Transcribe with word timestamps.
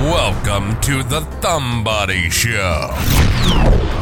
Welcome 0.00 0.80
to 0.80 1.02
the 1.02 1.20
Thumbody 1.42 2.32
Show, 2.32 2.88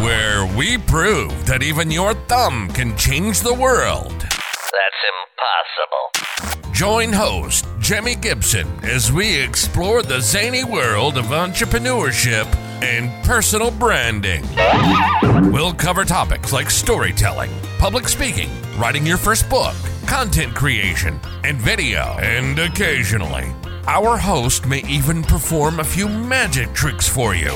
where 0.00 0.46
we 0.56 0.78
prove 0.78 1.44
that 1.46 1.64
even 1.64 1.90
your 1.90 2.14
thumb 2.14 2.68
can 2.68 2.96
change 2.96 3.40
the 3.40 3.52
world. 3.52 4.12
That's 4.20 5.02
impossible. 6.54 6.72
Join 6.72 7.12
host 7.12 7.64
Jimi 7.80 8.22
Gibson 8.22 8.68
as 8.84 9.10
we 9.10 9.40
explore 9.40 10.04
the 10.04 10.20
zany 10.20 10.62
world 10.62 11.18
of 11.18 11.24
entrepreneurship 11.24 12.46
and 12.80 13.10
personal 13.24 13.72
branding. 13.72 14.44
We'll 15.50 15.74
cover 15.74 16.04
topics 16.04 16.52
like 16.52 16.70
storytelling, 16.70 17.50
public 17.80 18.06
speaking, 18.06 18.50
writing 18.78 19.04
your 19.04 19.18
first 19.18 19.50
book, 19.50 19.74
content 20.06 20.54
creation, 20.54 21.18
and 21.42 21.58
video. 21.58 22.16
And 22.20 22.56
occasionally, 22.60 23.52
our 23.88 24.18
host 24.18 24.66
may 24.66 24.80
even 24.86 25.22
perform 25.22 25.80
a 25.80 25.84
few 25.84 26.06
magic 26.08 26.74
tricks 26.74 27.08
for 27.08 27.34
you. 27.34 27.50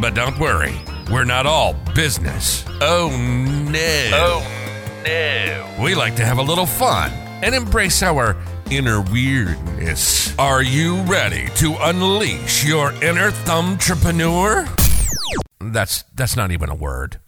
But 0.00 0.14
don't 0.14 0.36
worry, 0.40 0.74
we're 1.08 1.24
not 1.24 1.46
all 1.46 1.74
business. 1.94 2.64
Oh 2.80 3.10
no. 3.70 4.10
Oh 4.12 5.02
no. 5.04 5.82
We 5.84 5.94
like 5.94 6.16
to 6.16 6.24
have 6.24 6.38
a 6.38 6.42
little 6.42 6.66
fun 6.66 7.12
and 7.44 7.54
embrace 7.54 8.02
our 8.02 8.36
inner 8.70 9.00
weirdness. 9.00 10.36
Are 10.36 10.64
you 10.64 11.00
ready 11.02 11.48
to 11.56 11.76
unleash 11.78 12.64
your 12.64 12.90
inner 12.94 13.30
thumbtrepreneur? 13.30 14.66
That's 15.60 16.02
that's 16.16 16.36
not 16.36 16.50
even 16.50 16.70
a 16.70 16.74
word. 16.74 17.20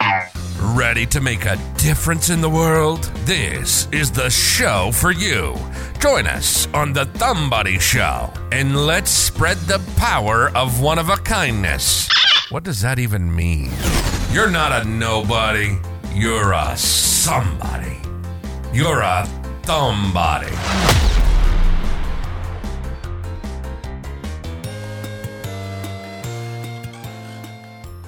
Ready 0.59 1.05
to 1.07 1.21
make 1.21 1.47
a 1.47 1.59
difference 1.77 2.31
in 2.31 2.41
the 2.41 2.49
world? 2.49 3.05
This 3.25 3.89
is 3.91 4.13
the 4.13 4.31
show 4.31 4.93
for 4.93 5.11
you. 5.11 5.55
Join 5.99 6.27
us 6.27 6.69
on 6.73 6.93
the 6.93 7.07
Thumbody 7.07 7.81
Show 7.81 8.33
and 8.53 8.87
let's 8.87 9.11
spread 9.11 9.57
the 9.59 9.81
power 9.97 10.51
of 10.55 10.81
one 10.81 10.99
of 10.99 11.09
a 11.09 11.17
kindness. 11.17 12.09
What 12.51 12.63
does 12.63 12.81
that 12.83 12.99
even 12.99 13.35
mean? 13.35 13.73
You're 14.31 14.51
not 14.51 14.73
a 14.73 14.89
nobody. 14.89 15.77
You're 16.13 16.53
a 16.53 16.77
somebody. 16.77 18.01
You're 18.73 19.01
a 19.01 19.27
thumb 19.63 20.13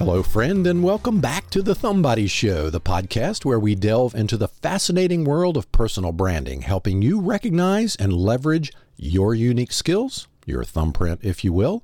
Hello, 0.07 0.23
friend, 0.23 0.69
and 0.69 0.85
welcome 0.85 1.21
back 1.21 1.51
to 1.51 1.63
the 1.63 1.75
Thumbody 1.75 2.31
Show, 2.31 2.71
the 2.71 2.81
podcast 2.81 3.45
where 3.45 3.59
we 3.59 3.75
delve 3.75 4.15
into 4.15 4.37
the 4.37 4.47
fascinating 4.47 5.25
world 5.25 5.57
of 5.57 5.73
personal 5.73 6.13
branding, 6.13 6.63
helping 6.63 7.03
you 7.03 7.21
recognize 7.21 7.97
and 7.97 8.13
leverage 8.13 8.73
your 8.97 9.35
unique 9.35 9.73
skills, 9.73 10.29
your 10.45 10.63
thumbprint, 10.63 11.19
if 11.25 11.43
you 11.43 11.53
will, 11.53 11.83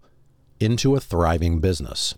into 0.61 0.95
a 0.95 1.00
thriving 1.00 1.59
business. 1.59 2.15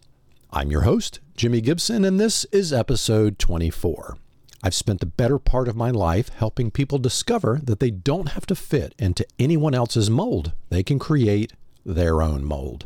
I'm 0.50 0.70
your 0.70 0.82
host, 0.82 1.20
Jimi 1.38 1.64
Gibson, 1.64 2.04
and 2.04 2.20
this 2.20 2.44
is 2.52 2.70
episode 2.70 3.38
24. 3.38 4.18
I've 4.62 4.74
spent 4.74 5.00
the 5.00 5.06
better 5.06 5.38
part 5.38 5.68
of 5.68 5.74
my 5.74 5.90
life 5.90 6.28
helping 6.28 6.70
people 6.70 6.98
discover 6.98 7.60
that 7.64 7.80
they 7.80 7.90
don't 7.90 8.28
have 8.28 8.44
to 8.48 8.54
fit 8.54 8.94
into 8.98 9.26
anyone 9.38 9.74
else's 9.74 10.10
mold. 10.10 10.52
They 10.68 10.82
can 10.82 10.98
create 10.98 11.54
their 11.82 12.20
own 12.20 12.44
mold. 12.44 12.84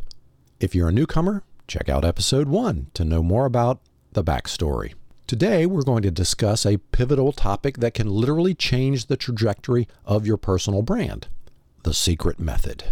If 0.61 0.73
you're 0.73 0.87
a 0.87 0.93
newcomer, 0.93 1.43
check 1.69 1.87
out 1.87 2.03
episode 2.03 2.49
one 2.49 2.87
to 2.95 3.05
know 3.05 3.21
more 3.21 3.45
about 3.45 3.79
the 4.11 4.23
backstory. 4.23 4.95
Today, 5.27 5.67
we're 5.67 5.83
going 5.83 6.01
to 6.01 6.09
discuss 6.09 6.65
a 6.65 6.79
pivotal 6.79 7.31
topic 7.31 7.77
that 7.77 7.93
can 7.93 8.09
literally 8.09 8.55
change 8.55 9.05
the 9.05 9.15
trajectory 9.15 9.87
of 10.03 10.25
your 10.25 10.37
personal 10.37 10.81
brand 10.81 11.27
the 11.83 11.93
secret 11.93 12.39
method. 12.39 12.83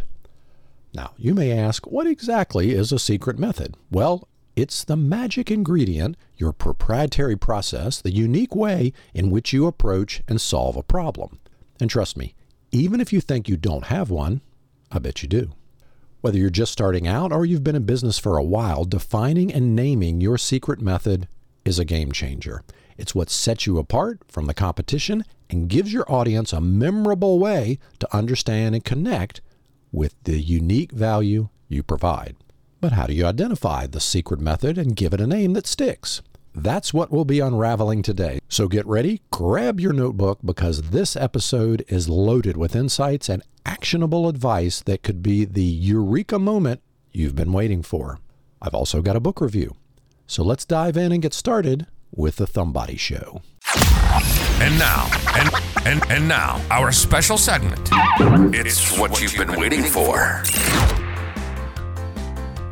Now, 0.94 1.12
you 1.18 1.34
may 1.34 1.52
ask, 1.52 1.86
what 1.88 2.08
exactly 2.08 2.72
is 2.72 2.94
a 2.94 3.00
secret 3.00 3.38
method? 3.38 3.76
Well, 3.92 4.30
it's 4.56 4.86
the 4.86 4.96
magic 4.96 5.52
ingredient, 5.52 6.16
your 6.38 6.54
proprietary 6.54 7.36
process, 7.36 8.00
the 8.02 8.14
unique 8.14 8.56
way 8.56 8.94
in 9.14 9.30
which 9.30 9.52
you 9.52 9.68
approach 9.68 10.22
and 10.30 10.40
solve 10.40 10.78
a 10.78 10.84
problem. 10.84 11.40
And 11.82 11.90
trust 11.90 12.16
me, 12.16 12.34
even 12.72 13.02
if 13.02 13.12
you 13.12 13.20
think 13.20 13.50
you 13.50 13.58
don't 13.58 13.88
have 13.88 14.10
one, 14.10 14.42
I 14.90 15.00
bet 15.00 15.22
you 15.22 15.28
do. 15.28 15.52
Whether 16.28 16.40
you're 16.40 16.50
just 16.50 16.74
starting 16.74 17.08
out 17.08 17.32
or 17.32 17.46
you've 17.46 17.64
been 17.64 17.78
in 17.78 17.86
business 17.86 18.20
for 18.20 18.36
a 18.36 18.44
while, 18.44 18.84
defining 18.84 19.50
and 19.50 19.78
naming 19.78 20.20
your 20.20 20.38
secret 20.38 20.82
method 20.82 21.30
is 21.64 21.80
a 21.80 21.86
game 21.86 22.12
changer. 22.12 22.64
It's 22.98 23.16
what 23.16 23.30
sets 23.30 23.66
you 23.66 23.78
apart 23.78 24.20
from 24.28 24.46
the 24.46 24.54
competition 24.54 25.24
and 25.50 25.70
gives 25.70 25.94
your 25.94 26.04
audience 26.12 26.52
a 26.52 26.60
memorable 26.60 27.40
way 27.40 27.80
to 28.00 28.14
understand 28.14 28.76
and 28.76 28.84
connect 28.84 29.40
with 29.94 30.16
the 30.26 30.38
unique 30.38 30.92
value 30.92 31.48
you 31.70 31.82
provide. 31.82 32.36
But 32.82 32.92
how 32.92 33.08
do 33.08 33.14
you 33.14 33.26
identify 33.26 33.88
the 33.88 34.02
secret 34.02 34.42
method 34.42 34.78
and 34.78 34.98
give 34.98 35.14
it 35.14 35.22
a 35.22 35.28
name 35.28 35.54
that 35.54 35.66
sticks? 35.66 36.22
That's 36.58 36.92
what 36.92 37.12
we'll 37.12 37.24
be 37.24 37.40
unraveling 37.40 38.02
today. 38.02 38.40
So 38.50 38.68
get 38.68 38.88
ready, 38.88 39.22
grab 39.30 39.80
your 39.80 39.94
notebook 39.94 40.40
because 40.44 40.90
this 40.90 41.16
episode 41.16 41.86
is 41.88 42.10
loaded 42.10 42.58
with 42.58 42.76
insights 42.76 43.30
and 43.30 43.44
actionable 43.64 44.28
advice 44.28 44.82
that 44.82 45.04
could 45.04 45.22
be 45.22 45.46
the 45.46 45.62
eureka 45.62 46.40
moment 46.40 46.82
you've 47.12 47.36
been 47.36 47.54
waiting 47.54 47.84
for. 47.84 48.20
I've 48.60 48.74
also 48.74 49.04
got 49.04 49.16
a 49.16 49.20
book 49.20 49.40
review. 49.40 49.76
So 50.26 50.44
let's 50.44 50.66
dive 50.66 50.98
in 50.98 51.12
and 51.12 51.22
get 51.22 51.36
started 51.36 51.86
with 52.12 52.38
the 52.38 52.48
Thumbody 52.48 52.98
Show. 52.98 53.44
And 54.60 54.80
now, 54.80 55.08
and 55.36 55.50
and 55.86 56.12
and 56.12 56.28
now, 56.28 56.60
our 56.72 56.92
special 56.92 57.38
segment. 57.38 57.88
It's 58.56 58.98
what 58.98 59.22
you've 59.22 59.38
been 59.38 59.60
waiting 59.60 59.84
for. 59.84 60.42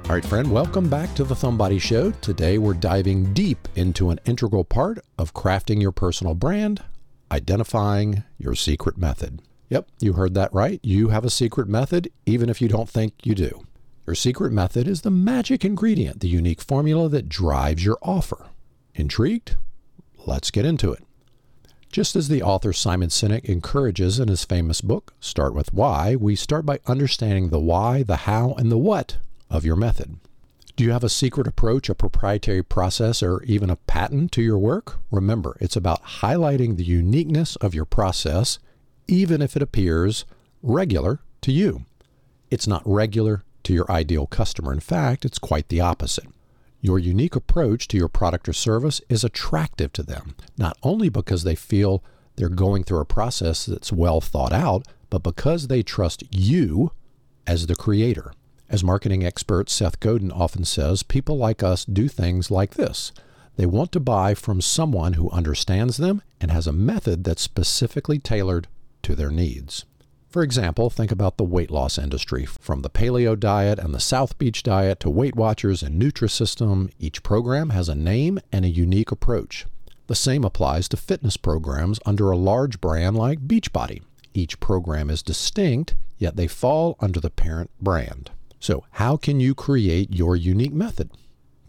All 0.07 0.11
right, 0.11 0.23
friend, 0.23 0.51
welcome 0.51 0.87
back 0.87 1.15
to 1.15 1.23
the 1.23 1.33
Thumbody 1.33 1.81
Show. 1.81 2.11
Today 2.11 2.59
we're 2.59 2.75
diving 2.75 3.33
deep 3.33 3.67
into 3.75 4.11
an 4.11 4.19
integral 4.23 4.63
part 4.63 4.99
of 5.17 5.33
crafting 5.33 5.81
your 5.81 5.91
personal 5.91 6.35
brand, 6.35 6.83
identifying 7.31 8.23
your 8.37 8.53
secret 8.53 8.99
method. 8.99 9.41
Yep, 9.71 9.89
you 9.99 10.13
heard 10.13 10.35
that 10.35 10.53
right. 10.53 10.79
You 10.83 11.09
have 11.09 11.25
a 11.25 11.31
secret 11.31 11.67
method, 11.67 12.11
even 12.27 12.49
if 12.49 12.61
you 12.61 12.67
don't 12.67 12.87
think 12.87 13.15
you 13.23 13.33
do. 13.33 13.65
Your 14.05 14.13
secret 14.13 14.53
method 14.53 14.87
is 14.87 15.01
the 15.01 15.09
magic 15.09 15.65
ingredient, 15.65 16.19
the 16.19 16.29
unique 16.29 16.61
formula 16.61 17.09
that 17.09 17.27
drives 17.27 17.83
your 17.83 17.97
offer. 18.03 18.49
Intrigued? 18.93 19.55
Let's 20.27 20.51
get 20.51 20.65
into 20.65 20.91
it. 20.93 21.03
Just 21.91 22.15
as 22.15 22.27
the 22.27 22.43
author 22.43 22.73
Simon 22.73 23.09
Sinek 23.09 23.45
encourages 23.45 24.19
in 24.19 24.27
his 24.27 24.45
famous 24.45 24.81
book, 24.81 25.15
Start 25.19 25.55
with 25.55 25.73
Why, 25.73 26.15
we 26.15 26.35
start 26.35 26.63
by 26.63 26.79
understanding 26.85 27.49
the 27.49 27.59
why, 27.59 28.03
the 28.03 28.17
how, 28.17 28.53
and 28.53 28.71
the 28.71 28.77
what 28.77 29.17
of 29.55 29.65
your 29.65 29.75
method. 29.75 30.17
Do 30.75 30.83
you 30.83 30.91
have 30.91 31.05
a 31.05 31.09
secret 31.09 31.47
approach, 31.47 31.87
a 31.87 31.95
proprietary 31.95 32.61
process, 32.61 33.23
or 33.23 33.41
even 33.43 33.69
a 33.69 33.77
patent 33.77 34.33
to 34.33 34.41
your 34.41 34.57
work? 34.57 34.97
Remember, 35.09 35.55
it's 35.61 35.77
about 35.77 36.03
highlighting 36.03 36.75
the 36.75 36.83
uniqueness 36.83 37.55
of 37.57 37.73
your 37.73 37.85
process, 37.85 38.59
even 39.07 39.41
if 39.41 39.55
it 39.55 39.61
appears 39.61 40.25
regular 40.61 41.21
to 41.41 41.53
you. 41.53 41.85
It's 42.51 42.67
not 42.67 42.83
regular 42.85 43.43
to 43.63 43.73
your 43.73 43.89
ideal 43.89 44.27
customer. 44.27 44.73
In 44.73 44.81
fact, 44.81 45.23
it's 45.23 45.39
quite 45.39 45.69
the 45.69 45.79
opposite. 45.79 46.27
Your 46.81 46.99
unique 46.99 47.35
approach 47.35 47.87
to 47.87 47.97
your 47.97 48.09
product 48.09 48.49
or 48.49 48.53
service 48.53 49.01
is 49.09 49.23
attractive 49.23 49.93
to 49.93 50.03
them, 50.03 50.35
not 50.57 50.77
only 50.83 51.09
because 51.09 51.43
they 51.43 51.55
feel 51.55 52.03
they're 52.35 52.49
going 52.49 52.83
through 52.83 52.99
a 52.99 53.05
process 53.05 53.65
that's 53.65 53.93
well 53.93 54.19
thought 54.19 54.53
out, 54.53 54.85
but 55.09 55.23
because 55.23 55.67
they 55.67 55.81
trust 55.81 56.23
you 56.31 56.91
as 57.47 57.67
the 57.67 57.75
creator. 57.75 58.33
As 58.67 58.83
marketing 58.83 59.23
expert 59.23 59.69
Seth 59.69 59.99
Godin 59.99 60.31
often 60.31 60.65
says, 60.65 61.03
people 61.03 61.37
like 61.37 61.61
us 61.61 61.85
do 61.85 62.07
things 62.07 62.49
like 62.49 62.73
this. 62.73 63.11
They 63.57 63.65
want 63.65 63.91
to 63.93 63.99
buy 63.99 64.33
from 64.33 64.59
someone 64.59 65.13
who 65.13 65.29
understands 65.29 65.97
them 65.97 66.21
and 66.41 66.51
has 66.51 66.67
a 66.67 66.73
method 66.73 67.23
that's 67.23 67.41
specifically 67.41 68.19
tailored 68.19 68.67
to 69.03 69.15
their 69.15 69.31
needs. 69.31 69.85
For 70.27 70.43
example, 70.43 70.89
think 70.89 71.11
about 71.11 71.37
the 71.37 71.45
weight 71.45 71.71
loss 71.71 71.97
industry. 71.97 72.45
From 72.45 72.81
the 72.81 72.89
paleo 72.89 73.39
diet 73.39 73.79
and 73.79 73.93
the 73.93 73.99
South 74.01 74.37
Beach 74.37 74.63
diet 74.63 74.99
to 74.99 75.09
Weight 75.09 75.35
Watchers 75.35 75.81
and 75.81 76.01
Nutrisystem, 76.01 76.91
each 76.99 77.23
program 77.23 77.69
has 77.69 77.87
a 77.87 77.95
name 77.95 78.39
and 78.51 78.65
a 78.65 78.69
unique 78.69 79.11
approach. 79.11 79.65
The 80.07 80.15
same 80.15 80.43
applies 80.43 80.89
to 80.89 80.97
fitness 80.97 81.37
programs 81.37 81.99
under 82.05 82.31
a 82.31 82.37
large 82.37 82.81
brand 82.81 83.15
like 83.15 83.47
Beachbody. 83.47 84.01
Each 84.33 84.59
program 84.59 85.09
is 85.09 85.23
distinct, 85.23 85.95
yet 86.17 86.35
they 86.35 86.47
fall 86.47 86.97
under 86.99 87.21
the 87.21 87.29
parent 87.29 87.71
brand. 87.79 88.31
So, 88.65 88.83
how 88.93 89.15
can 89.15 89.39
you 89.39 89.53
create 89.53 90.11
your 90.11 90.35
unique 90.35 90.73
method? 90.73 91.11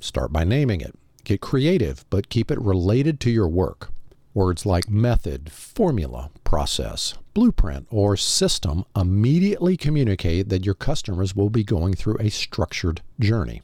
Start 0.00 0.32
by 0.32 0.44
naming 0.44 0.80
it. 0.80 0.94
Get 1.24 1.42
creative, 1.42 2.06
but 2.08 2.30
keep 2.30 2.50
it 2.50 2.58
related 2.58 3.20
to 3.20 3.30
your 3.30 3.48
work. 3.48 3.90
Words 4.32 4.64
like 4.64 4.88
method, 4.88 5.52
formula, 5.52 6.30
process, 6.42 7.12
blueprint, 7.34 7.86
or 7.90 8.16
system 8.16 8.86
immediately 8.96 9.76
communicate 9.76 10.48
that 10.48 10.64
your 10.64 10.74
customers 10.74 11.36
will 11.36 11.50
be 11.50 11.62
going 11.62 11.92
through 11.92 12.16
a 12.18 12.30
structured 12.30 13.02
journey. 13.20 13.60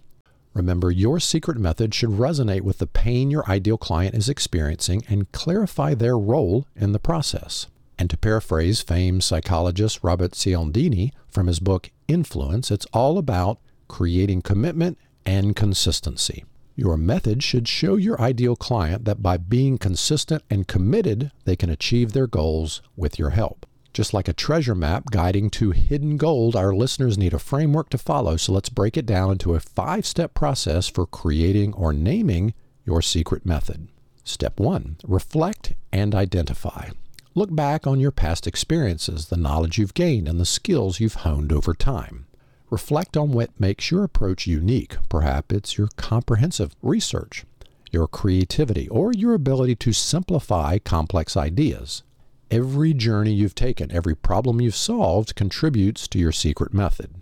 Remember, 0.53 0.91
your 0.91 1.19
secret 1.19 1.57
method 1.57 1.95
should 1.95 2.11
resonate 2.11 2.61
with 2.61 2.77
the 2.77 2.87
pain 2.87 3.31
your 3.31 3.51
ideal 3.51 3.79
client 3.79 4.15
is 4.15 4.29
experiencing 4.29 5.05
and 5.09 5.33
clarify 5.33 5.95
their 5.95 6.19
role 6.19 6.67
in 6.77 6.93
the 6.93 6.99
process. 6.99 7.67
And 7.99 8.11
to 8.11 8.19
paraphrase 8.19 8.83
famed 8.83 9.25
psychologist 9.25 10.01
Robert 10.03 10.33
Cialdini 10.33 11.15
from 11.31 11.47
his 11.47 11.61
book 11.61 11.91
Influence, 12.13 12.71
it's 12.71 12.85
all 12.93 13.17
about 13.17 13.59
creating 13.89 14.43
commitment 14.43 14.99
and 15.25 15.57
consistency. 15.57 16.45
Your 16.77 16.99
method 16.99 17.43
should 17.43 17.67
show 17.67 17.97
your 17.97 18.21
ideal 18.21 18.55
client 18.55 19.07
that 19.07 19.23
by 19.23 19.39
being 19.39 19.79
consistent 19.79 20.43
and 20.51 20.69
committed, 20.69 21.33
they 21.47 21.57
can 21.57 21.71
achieve 21.71 22.13
their 22.13 22.27
goals 22.27 22.83
with 22.97 23.19
your 23.19 23.31
help. 23.31 23.65
Just 23.95 24.13
like 24.13 24.29
a 24.29 24.35
treasure 24.35 24.75
map 24.75 25.11
guiding 25.11 25.49
to 25.53 25.71
hidden 25.71 26.19
gold, 26.19 26.55
our 26.55 26.75
listeners 26.75 27.17
need 27.17 27.33
a 27.33 27.39
framework 27.39 27.89
to 27.89 27.99
follow, 27.99 28.37
so 28.37 28.53
let's 28.53 28.69
break 28.69 28.99
it 28.99 29.07
down 29.07 29.33
into 29.33 29.55
a 29.55 29.61
five 29.61 30.05
step 30.05 30.35
process 30.35 30.89
for 30.89 31.07
creating 31.07 31.73
or 31.73 31.95
naming 31.95 32.53
your 32.85 33.01
secret 33.01 33.47
method. 33.47 33.89
Step 34.23 34.61
one 34.61 34.97
reflect 35.03 35.73
and 35.91 36.15
identify. 36.15 36.91
Look 37.35 37.55
back 37.55 37.87
on 37.87 37.99
your 37.99 38.11
past 38.11 38.47
experiences, 38.47 39.27
the 39.27 39.39
knowledge 39.39 39.79
you've 39.79 39.95
gained, 39.95 40.29
and 40.29 40.39
the 40.39 40.45
skills 40.45 41.01
you've 41.01 41.15
honed 41.15 41.51
over 41.51 41.73
time. 41.73 42.27
Reflect 42.69 43.17
on 43.17 43.33
what 43.33 43.59
makes 43.59 43.91
your 43.91 44.05
approach 44.05 44.47
unique. 44.47 44.97
Perhaps 45.09 45.55
it's 45.55 45.79
your 45.79 45.89
comprehensive 45.97 46.77
research, 46.83 47.47
your 47.91 48.07
creativity, 48.07 48.87
or 48.89 49.15
your 49.15 49.33
ability 49.33 49.77
to 49.77 49.95
simplify 49.95 50.77
complex 50.77 51.35
ideas. 51.35 52.03
Every 52.51 52.93
journey 52.93 53.33
you've 53.33 53.55
taken, 53.55 53.91
every 53.91 54.15
problem 54.15 54.61
you've 54.61 54.77
solved 54.77 55.35
contributes 55.35 56.07
to 56.09 56.19
your 56.19 56.33
secret 56.33 56.75
method. 56.75 57.15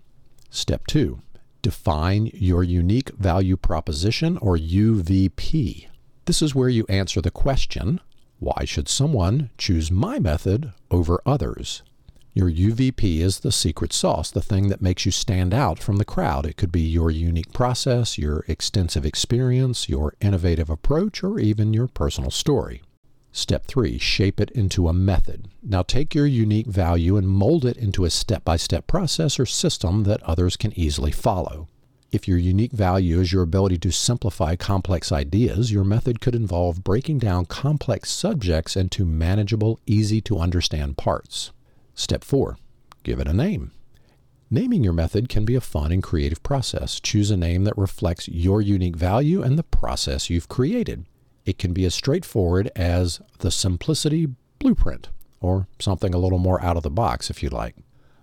Step 0.51 0.89
two, 0.89 1.21
define 1.62 2.33
your 2.35 2.65
unique 2.65 3.11
value 3.11 3.57
proposition 3.57 4.39
or 4.39 4.57
UVP. 4.57 5.87
This 6.25 6.43
is 6.43 6.53
where 6.53 6.69
you 6.69 6.85
answer 6.89 7.21
the 7.21 7.31
question 7.31 8.01
why 8.40 8.64
should 8.64 8.88
someone 8.88 9.50
choose 9.58 9.90
my 9.90 10.19
method 10.19 10.72
over 10.90 11.20
others? 11.26 11.82
Your 12.32 12.50
UVP 12.50 13.19
is 13.19 13.40
the 13.40 13.52
secret 13.52 13.92
sauce, 13.92 14.31
the 14.31 14.40
thing 14.40 14.69
that 14.69 14.81
makes 14.81 15.04
you 15.04 15.12
stand 15.12 15.52
out 15.52 15.78
from 15.78 15.96
the 15.96 16.06
crowd. 16.06 16.46
It 16.46 16.56
could 16.56 16.72
be 16.72 16.81
your 16.81 17.10
unique 17.10 17.52
process, 17.52 18.16
your 18.16 18.44
extensive 18.48 19.04
experience, 19.04 19.90
your 19.90 20.14
innovative 20.20 20.70
approach, 20.70 21.22
or 21.22 21.38
even 21.38 21.75
your 21.75 21.87
personal 21.87 22.31
story. 22.31 22.82
Step 23.31 23.66
three, 23.66 23.98
shape 23.98 24.40
it 24.40 24.50
into 24.52 24.88
a 24.88 24.92
method. 24.92 25.48
Now 25.62 25.82
take 25.82 26.14
your 26.14 26.26
unique 26.26 26.66
value 26.66 27.16
and 27.16 27.28
mold 27.28 27.66
it 27.66 27.76
into 27.76 28.04
a 28.04 28.10
step 28.10 28.44
by 28.44 28.56
step 28.56 28.87
process 28.87 29.38
or 29.38 29.46
system 29.46 30.04
that 30.04 30.22
others 30.22 30.56
can 30.56 30.72
easily 30.78 31.12
follow. 31.12 31.69
If 32.12 32.27
your 32.27 32.39
unique 32.39 32.73
value 32.73 33.21
is 33.21 33.33
your 33.33 33.43
ability 33.43 33.79
to 33.79 33.93
simplify 33.93 34.57
complex 34.57 35.12
ideas, 35.12 35.71
your 35.71 35.85
method 35.85 36.21
could 36.21 36.35
involve 36.35 36.83
breaking 36.83 37.19
down 37.19 37.47
complex 37.47 38.11
subjects 38.11 38.77
into 38.77 39.05
manageable, 39.05 39.79
easy 39.87 40.21
to 40.23 40.41
understand 40.41 40.97
parts. 40.97 41.53
Step 41.95 42.25
four, 42.25 42.59
give 43.05 43.21
it 43.21 43.29
a 43.29 43.33
name. 43.33 43.71
Naming 44.51 44.83
your 44.83 44.93
method 44.93 45.29
can 45.29 45.45
be 45.45 45.55
a 45.55 45.61
fun 45.61 45.93
and 45.93 46.03
creative 46.03 46.43
process. 46.43 46.99
Choose 46.99 47.31
a 47.31 47.37
name 47.37 47.62
that 47.62 47.79
reflects 47.79 48.27
your 48.27 48.61
unique 48.61 48.97
value 48.97 49.41
and 49.41 49.57
the 49.57 49.62
process 49.62 50.29
you've 50.29 50.49
created. 50.49 51.07
It 51.47 51.59
can 51.59 51.73
be 51.73 51.85
as 51.85 51.95
straightforward 51.95 52.73
as 52.75 53.21
the 53.39 53.53
Simplicity 53.53 54.27
Blueprint, 54.59 55.11
or 55.41 55.69
something 55.79 56.12
a 56.12 56.19
little 56.19 56.41
more 56.41 56.61
out 56.61 56.77
of 56.77 56.83
the 56.83 56.91
box 56.91 57.31
if 57.31 57.41
you 57.41 57.51
like. 57.51 57.77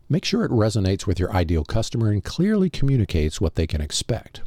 Make 0.09 0.23
sure 0.23 0.45
it 0.45 0.51
resonates 0.51 1.05
with 1.05 1.19
your 1.19 1.33
ideal 1.33 1.65
customer 1.65 2.11
and 2.11 2.23
clearly 2.23 2.69
communicates 2.69 3.41
what 3.41 3.55
they 3.55 3.67
can 3.67 3.81
expect. 3.81 4.41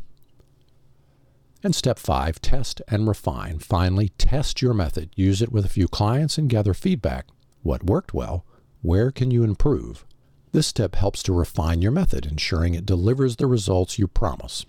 And 1.63 1.75
step 1.75 1.99
five, 1.99 2.41
test 2.41 2.81
and 2.89 3.07
refine. 3.07 3.59
Finally, 3.59 4.11
test 4.17 4.63
your 4.63 4.73
method. 4.73 5.11
Use 5.15 5.43
it 5.43 5.53
with 5.53 5.67
a 5.67 5.71
few 5.71 5.89
clients 5.89 6.39
and 6.39 6.49
gather 6.49 6.73
feedback. 6.73 7.27
What 7.63 7.85
worked 7.85 8.15
well? 8.15 8.47
Where 8.81 9.11
can 9.11 9.31
you 9.31 9.45
improve? 9.45 10.07
This 10.53 10.67
step 10.67 10.95
helps 10.95 11.23
to 11.25 11.35
refine 11.35 11.83
your 11.83 11.93
method, 11.93 12.25
ensuring 12.25 12.75
it 12.75 12.87
delivers 12.87 13.37
the 13.37 13.47
results 13.47 13.99
you 13.99 14.09
promise. 14.09 14.65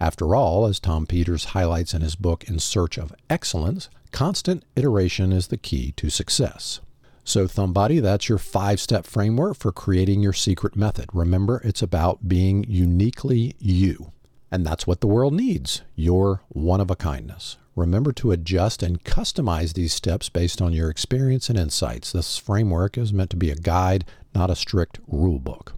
After 0.00 0.34
all, 0.34 0.66
as 0.66 0.80
Tom 0.80 1.06
Peters 1.06 1.46
highlights 1.46 1.94
in 1.94 2.02
his 2.02 2.16
book 2.16 2.42
In 2.48 2.58
Search 2.58 2.98
of 2.98 3.14
Excellence, 3.30 3.88
constant 4.10 4.64
iteration 4.74 5.32
is 5.32 5.46
the 5.46 5.56
key 5.56 5.92
to 5.92 6.10
success. 6.10 6.80
So, 7.24 7.46
Thumbody, 7.46 8.02
that's 8.02 8.28
your 8.28 8.38
five 8.38 8.80
step 8.80 9.06
framework 9.06 9.56
for 9.56 9.70
creating 9.70 10.22
your 10.22 10.32
secret 10.32 10.74
method. 10.74 11.06
Remember, 11.12 11.60
it's 11.64 11.82
about 11.82 12.28
being 12.28 12.64
uniquely 12.68 13.54
you. 13.58 14.12
And 14.50 14.66
that's 14.66 14.86
what 14.86 15.00
the 15.00 15.06
world 15.06 15.32
needs 15.32 15.82
your 15.94 16.42
one 16.48 16.80
of 16.80 16.90
a 16.90 16.96
kindness. 16.96 17.56
Remember 17.74 18.12
to 18.12 18.32
adjust 18.32 18.82
and 18.82 19.02
customize 19.02 19.72
these 19.72 19.94
steps 19.94 20.28
based 20.28 20.60
on 20.60 20.74
your 20.74 20.90
experience 20.90 21.48
and 21.48 21.58
insights. 21.58 22.12
This 22.12 22.36
framework 22.36 22.98
is 22.98 23.14
meant 23.14 23.30
to 23.30 23.36
be 23.36 23.50
a 23.50 23.56
guide, 23.56 24.04
not 24.34 24.50
a 24.50 24.56
strict 24.56 24.98
rule 25.06 25.38
book. 25.38 25.74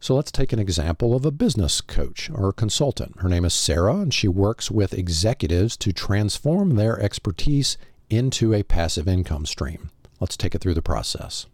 So 0.00 0.14
let's 0.14 0.32
take 0.32 0.52
an 0.52 0.58
example 0.58 1.14
of 1.14 1.24
a 1.24 1.30
business 1.30 1.80
coach 1.80 2.30
or 2.30 2.52
consultant. 2.52 3.20
Her 3.20 3.28
name 3.28 3.44
is 3.44 3.54
Sarah, 3.54 3.96
and 3.96 4.12
she 4.12 4.28
works 4.28 4.70
with 4.70 4.92
executives 4.92 5.76
to 5.78 5.92
transform 5.92 6.74
their 6.74 7.00
expertise 7.00 7.78
into 8.10 8.52
a 8.52 8.62
passive 8.62 9.08
income 9.08 9.46
stream. 9.46 9.90
Let's 10.20 10.36
take 10.36 10.54
it 10.54 10.60
through 10.60 10.74
the 10.74 10.82
process. 10.82 11.46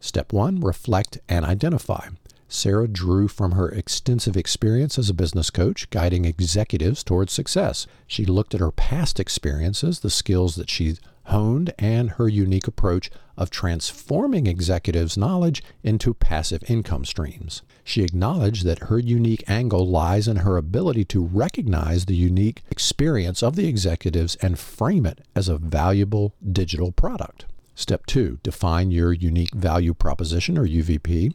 Step 0.00 0.32
one 0.32 0.60
reflect 0.60 1.18
and 1.28 1.44
identify. 1.44 2.08
Sarah 2.48 2.86
drew 2.86 3.26
from 3.26 3.52
her 3.52 3.68
extensive 3.68 4.36
experience 4.36 4.98
as 4.98 5.10
a 5.10 5.14
business 5.14 5.50
coach, 5.50 5.90
guiding 5.90 6.24
executives 6.24 7.02
towards 7.02 7.32
success. 7.32 7.86
She 8.06 8.24
looked 8.24 8.54
at 8.54 8.60
her 8.60 8.70
past 8.70 9.18
experiences, 9.18 10.00
the 10.00 10.10
skills 10.10 10.54
that 10.54 10.70
she 10.70 10.96
honed, 11.26 11.72
and 11.78 12.10
her 12.10 12.28
unique 12.28 12.66
approach 12.66 13.10
of 13.36 13.50
transforming 13.50 14.46
executives' 14.46 15.16
knowledge 15.16 15.62
into 15.82 16.14
passive 16.14 16.62
income 16.68 17.04
streams. 17.04 17.62
She 17.84 18.02
acknowledged 18.02 18.64
that 18.64 18.84
her 18.88 18.98
unique 18.98 19.44
angle 19.48 19.86
lies 19.86 20.28
in 20.28 20.36
her 20.38 20.56
ability 20.56 21.04
to 21.06 21.24
recognize 21.24 22.06
the 22.06 22.16
unique 22.16 22.62
experience 22.70 23.42
of 23.42 23.56
the 23.56 23.68
executives 23.68 24.36
and 24.36 24.58
frame 24.58 25.06
it 25.06 25.20
as 25.34 25.48
a 25.48 25.58
valuable 25.58 26.34
digital 26.52 26.92
product. 26.92 27.46
Step 27.74 28.06
two, 28.06 28.38
define 28.42 28.90
your 28.90 29.12
unique 29.12 29.54
value 29.54 29.92
proposition 29.92 30.56
or 30.56 30.66
UVP. 30.66 31.34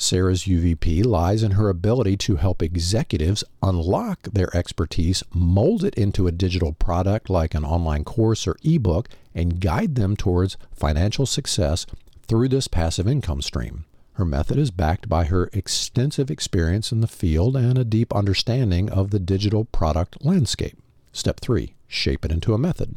Sarah's 0.00 0.44
UVP 0.44 1.04
lies 1.04 1.42
in 1.42 1.52
her 1.52 1.68
ability 1.68 2.16
to 2.16 2.36
help 2.36 2.62
executives 2.62 3.44
unlock 3.62 4.22
their 4.22 4.48
expertise, 4.56 5.22
mold 5.34 5.84
it 5.84 5.94
into 5.94 6.26
a 6.26 6.32
digital 6.32 6.72
product 6.72 7.28
like 7.28 7.54
an 7.54 7.66
online 7.66 8.02
course 8.02 8.46
or 8.46 8.56
ebook, 8.64 9.10
and 9.34 9.60
guide 9.60 9.96
them 9.96 10.16
towards 10.16 10.56
financial 10.72 11.26
success 11.26 11.84
through 12.26 12.48
this 12.48 12.66
passive 12.66 13.06
income 13.06 13.42
stream. 13.42 13.84
Her 14.14 14.24
method 14.24 14.56
is 14.56 14.70
backed 14.70 15.06
by 15.06 15.24
her 15.26 15.50
extensive 15.52 16.30
experience 16.30 16.92
in 16.92 17.02
the 17.02 17.06
field 17.06 17.54
and 17.54 17.76
a 17.76 17.84
deep 17.84 18.14
understanding 18.14 18.88
of 18.88 19.10
the 19.10 19.20
digital 19.20 19.66
product 19.66 20.24
landscape. 20.24 20.78
Step 21.12 21.40
3 21.40 21.74
Shape 21.86 22.24
it 22.24 22.32
into 22.32 22.54
a 22.54 22.58
method. 22.58 22.96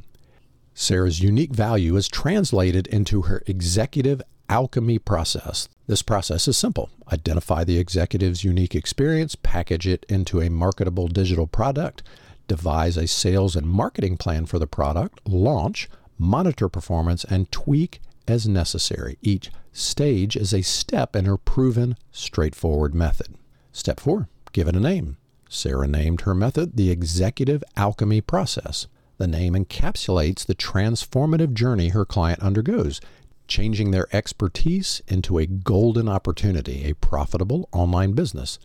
Sarah's 0.73 1.21
unique 1.21 1.53
value 1.53 1.97
is 1.97 2.07
translated 2.07 2.87
into 2.87 3.23
her 3.23 3.43
executive 3.45 4.21
alchemy 4.49 4.99
process. 4.99 5.67
This 5.87 6.01
process 6.01 6.47
is 6.47 6.57
simple 6.57 6.89
identify 7.11 7.63
the 7.63 7.77
executive's 7.77 8.43
unique 8.43 8.75
experience, 8.75 9.35
package 9.35 9.87
it 9.87 10.05
into 10.09 10.41
a 10.41 10.49
marketable 10.49 11.07
digital 11.07 11.47
product, 11.47 12.01
devise 12.47 12.97
a 12.97 13.07
sales 13.07 13.55
and 13.55 13.67
marketing 13.67 14.17
plan 14.17 14.45
for 14.45 14.57
the 14.59 14.67
product, 14.67 15.19
launch, 15.27 15.89
monitor 16.17 16.69
performance, 16.69 17.23
and 17.25 17.51
tweak 17.51 17.99
as 18.27 18.47
necessary. 18.47 19.17
Each 19.21 19.51
stage 19.71 20.35
is 20.35 20.53
a 20.53 20.61
step 20.61 21.15
in 21.15 21.25
her 21.25 21.37
proven, 21.37 21.97
straightforward 22.11 22.95
method. 22.95 23.35
Step 23.71 23.99
four 23.99 24.29
give 24.53 24.67
it 24.67 24.75
a 24.75 24.79
name. 24.79 25.17
Sarah 25.49 25.87
named 25.87 26.21
her 26.21 26.33
method 26.33 26.77
the 26.77 26.89
Executive 26.89 27.63
Alchemy 27.75 28.21
Process. 28.21 28.87
The 29.17 29.27
name 29.27 29.53
encapsulates 29.53 30.45
the 30.45 30.55
transformative 30.55 31.53
journey 31.53 31.89
her 31.89 32.05
client 32.05 32.41
undergoes, 32.41 33.01
changing 33.47 33.91
their 33.91 34.07
expertise 34.15 35.01
into 35.07 35.37
a 35.37 35.45
golden 35.45 36.07
opportunity, 36.07 36.85
a 36.85 36.95
profitable 36.95 37.69
online 37.71 38.13
business. 38.13 38.59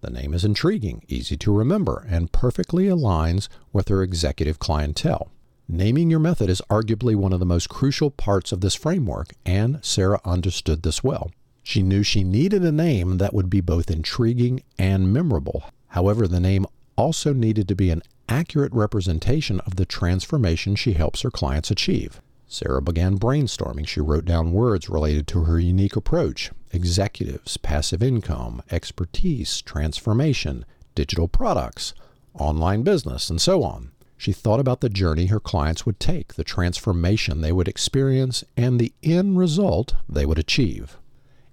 The 0.00 0.10
name 0.10 0.34
is 0.34 0.44
intriguing, 0.44 1.04
easy 1.08 1.36
to 1.36 1.56
remember, 1.56 2.06
and 2.08 2.32
perfectly 2.32 2.86
aligns 2.86 3.48
with 3.72 3.88
her 3.88 4.02
executive 4.02 4.58
clientele. 4.58 5.30
Naming 5.68 6.10
your 6.10 6.18
method 6.18 6.50
is 6.50 6.60
arguably 6.68 7.14
one 7.14 7.32
of 7.32 7.38
the 7.38 7.46
most 7.46 7.68
crucial 7.68 8.10
parts 8.10 8.52
of 8.52 8.60
this 8.60 8.74
framework, 8.74 9.32
and 9.46 9.78
Sarah 9.82 10.20
understood 10.24 10.82
this 10.82 11.04
well. 11.04 11.30
She 11.62 11.82
knew 11.82 12.02
she 12.02 12.24
needed 12.24 12.64
a 12.64 12.72
name 12.72 13.18
that 13.18 13.32
would 13.32 13.48
be 13.48 13.60
both 13.60 13.90
intriguing 13.90 14.62
and 14.78 15.12
memorable. 15.12 15.64
However, 15.88 16.26
the 16.26 16.40
name 16.40 16.66
also 16.96 17.32
needed 17.32 17.68
to 17.68 17.76
be 17.76 17.90
an 17.90 18.02
accurate 18.28 18.72
representation 18.72 19.60
of 19.60 19.76
the 19.76 19.86
transformation 19.86 20.74
she 20.74 20.94
helps 20.94 21.22
her 21.22 21.30
clients 21.30 21.70
achieve. 21.70 22.20
Sarah 22.52 22.82
began 22.82 23.18
brainstorming. 23.18 23.88
She 23.88 24.02
wrote 24.02 24.26
down 24.26 24.52
words 24.52 24.90
related 24.90 25.26
to 25.28 25.44
her 25.44 25.58
unique 25.58 25.96
approach 25.96 26.50
executives, 26.70 27.56
passive 27.56 28.02
income, 28.02 28.62
expertise, 28.70 29.62
transformation, 29.62 30.66
digital 30.94 31.28
products, 31.28 31.94
online 32.34 32.82
business, 32.82 33.30
and 33.30 33.40
so 33.40 33.62
on. 33.62 33.90
She 34.18 34.32
thought 34.32 34.60
about 34.60 34.82
the 34.82 34.90
journey 34.90 35.26
her 35.26 35.40
clients 35.40 35.86
would 35.86 35.98
take, 35.98 36.34
the 36.34 36.44
transformation 36.44 37.40
they 37.40 37.52
would 37.52 37.68
experience, 37.68 38.44
and 38.54 38.78
the 38.78 38.92
end 39.02 39.38
result 39.38 39.94
they 40.06 40.26
would 40.26 40.38
achieve. 40.38 40.98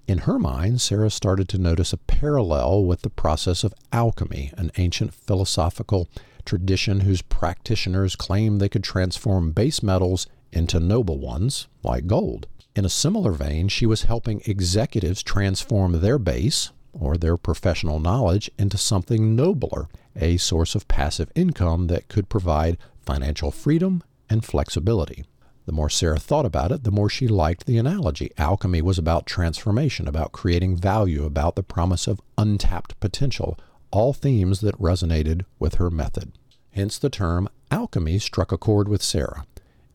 In 0.05 0.19
her 0.19 0.37
mind, 0.37 0.81
Sarah 0.81 1.09
started 1.09 1.47
to 1.49 1.57
notice 1.57 1.93
a 1.93 1.97
parallel 1.97 2.83
with 2.83 3.03
the 3.03 3.09
process 3.09 3.63
of 3.63 3.73
alchemy, 3.93 4.51
an 4.57 4.69
ancient 4.77 5.13
philosophical 5.13 6.09
tradition 6.43 7.01
whose 7.01 7.21
practitioners 7.21 8.17
claimed 8.17 8.59
they 8.59 8.67
could 8.67 8.83
transform 8.83 9.51
base 9.51 9.81
metals 9.81 10.27
into 10.51 10.79
noble 10.79 11.19
ones, 11.19 11.67
like 11.83 12.07
gold. 12.07 12.47
In 12.75 12.85
a 12.85 12.89
similar 12.89 13.31
vein, 13.31 13.67
she 13.67 13.85
was 13.85 14.03
helping 14.03 14.41
executives 14.45 15.23
transform 15.23 15.99
their 15.99 16.17
base, 16.17 16.71
or 16.93 17.17
their 17.17 17.37
professional 17.37 17.99
knowledge, 17.99 18.49
into 18.57 18.77
something 18.77 19.35
nobler, 19.35 19.87
a 20.15 20.37
source 20.37 20.75
of 20.75 20.87
passive 20.87 21.31
income 21.35 21.87
that 21.87 22.07
could 22.07 22.29
provide 22.29 22.77
financial 23.01 23.51
freedom 23.51 24.03
and 24.29 24.45
flexibility. 24.45 25.25
The 25.65 25.71
more 25.71 25.89
Sarah 25.89 26.19
thought 26.19 26.45
about 26.45 26.71
it, 26.71 26.83
the 26.83 26.91
more 26.91 27.09
she 27.09 27.27
liked 27.27 27.65
the 27.65 27.77
analogy. 27.77 28.31
Alchemy 28.37 28.81
was 28.81 28.97
about 28.97 29.27
transformation, 29.27 30.07
about 30.07 30.31
creating 30.31 30.77
value, 30.77 31.25
about 31.25 31.55
the 31.55 31.63
promise 31.63 32.07
of 32.07 32.21
untapped 32.37 32.99
potential, 32.99 33.55
all 33.91 34.13
themes 34.13 34.61
that 34.61 34.79
resonated 34.79 35.45
with 35.59 35.75
her 35.75 35.91
method. 35.91 36.31
Hence 36.71 36.97
the 36.97 37.09
term 37.09 37.49
alchemy 37.69 38.19
struck 38.19 38.51
a 38.51 38.57
chord 38.57 38.87
with 38.87 39.03
Sarah. 39.03 39.45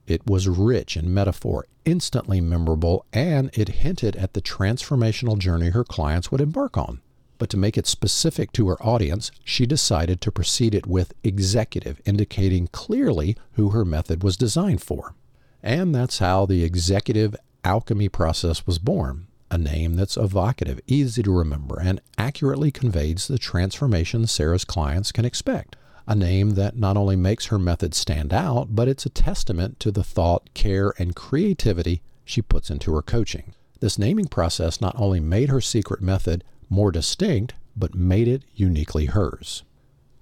It 0.06 0.26
was 0.26 0.48
rich 0.48 0.96
in 0.96 1.14
metaphor, 1.14 1.66
instantly 1.84 2.40
memorable, 2.40 3.06
and 3.12 3.50
it 3.54 3.68
hinted 3.68 4.16
at 4.16 4.34
the 4.34 4.42
transformational 4.42 5.38
journey 5.38 5.70
her 5.70 5.84
clients 5.84 6.30
would 6.30 6.40
embark 6.40 6.76
on. 6.76 7.00
But 7.38 7.50
to 7.50 7.56
make 7.56 7.76
it 7.76 7.86
specific 7.86 8.52
to 8.52 8.68
her 8.68 8.82
audience, 8.82 9.30
she 9.44 9.66
decided 9.66 10.20
to 10.20 10.32
precede 10.32 10.74
it 10.74 10.86
with 10.86 11.14
executive, 11.24 12.00
indicating 12.04 12.68
clearly 12.68 13.36
who 13.52 13.70
her 13.70 13.84
method 13.84 14.22
was 14.22 14.36
designed 14.36 14.82
for. 14.82 15.14
And 15.62 15.94
that's 15.94 16.18
how 16.18 16.46
the 16.46 16.62
executive 16.62 17.34
alchemy 17.64 18.08
process 18.08 18.66
was 18.66 18.78
born, 18.78 19.26
a 19.50 19.58
name 19.58 19.94
that's 19.94 20.16
evocative, 20.16 20.80
easy 20.86 21.22
to 21.22 21.36
remember, 21.36 21.80
and 21.80 22.00
accurately 22.18 22.70
conveys 22.70 23.26
the 23.26 23.38
transformation 23.38 24.26
Sarah's 24.26 24.64
clients 24.64 25.10
can 25.10 25.24
expect. 25.24 25.76
A 26.06 26.14
name 26.14 26.50
that 26.50 26.76
not 26.76 26.96
only 26.96 27.16
makes 27.16 27.46
her 27.46 27.58
method 27.58 27.94
stand 27.94 28.32
out, 28.32 28.74
but 28.74 28.88
it's 28.88 29.06
a 29.06 29.10
testament 29.10 29.80
to 29.80 29.90
the 29.90 30.04
thought, 30.04 30.52
care, 30.52 30.92
and 30.98 31.16
creativity 31.16 32.02
she 32.24 32.42
puts 32.42 32.70
into 32.70 32.94
her 32.94 33.02
coaching. 33.02 33.54
This 33.80 33.98
naming 33.98 34.26
process 34.26 34.80
not 34.80 34.94
only 34.98 35.20
made 35.20 35.48
her 35.48 35.60
secret 35.60 36.02
method 36.02 36.44
more 36.68 36.92
distinct, 36.92 37.54
but 37.76 37.94
made 37.94 38.28
it 38.28 38.42
uniquely 38.54 39.06
hers. 39.06 39.62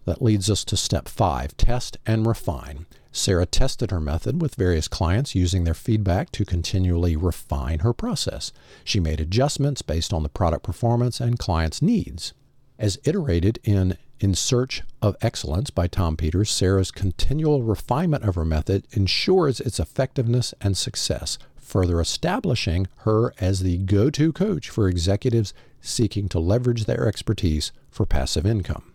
That 0.04 0.22
leads 0.22 0.50
us 0.50 0.64
to 0.64 0.76
step 0.76 1.08
five 1.08 1.56
test 1.56 1.96
and 2.06 2.26
refine. 2.26 2.86
Sarah 3.12 3.46
tested 3.46 3.90
her 3.90 4.00
method 4.00 4.40
with 4.40 4.54
various 4.54 4.88
clients 4.88 5.34
using 5.34 5.64
their 5.64 5.74
feedback 5.74 6.32
to 6.32 6.44
continually 6.44 7.14
refine 7.14 7.80
her 7.80 7.92
process. 7.92 8.52
She 8.84 9.00
made 9.00 9.20
adjustments 9.20 9.82
based 9.82 10.12
on 10.12 10.22
the 10.22 10.28
product 10.28 10.64
performance 10.64 11.20
and 11.20 11.38
clients' 11.38 11.82
needs. 11.82 12.32
As 12.78 12.98
iterated 13.04 13.58
in 13.64 13.98
In 14.22 14.36
Search 14.36 14.84
of 15.02 15.16
Excellence 15.20 15.70
by 15.70 15.88
Tom 15.88 16.16
Peters, 16.16 16.48
Sarah's 16.48 16.92
continual 16.92 17.64
refinement 17.64 18.22
of 18.22 18.36
her 18.36 18.44
method 18.44 18.86
ensures 18.92 19.58
its 19.58 19.80
effectiveness 19.80 20.54
and 20.60 20.76
success, 20.76 21.38
further 21.56 22.00
establishing 22.00 22.86
her 22.98 23.34
as 23.40 23.64
the 23.64 23.78
go 23.78 24.10
to 24.10 24.32
coach 24.32 24.70
for 24.70 24.88
executives 24.88 25.52
seeking 25.80 26.28
to 26.28 26.38
leverage 26.38 26.84
their 26.84 27.08
expertise 27.08 27.72
for 27.90 28.06
passive 28.06 28.46
income. 28.46 28.92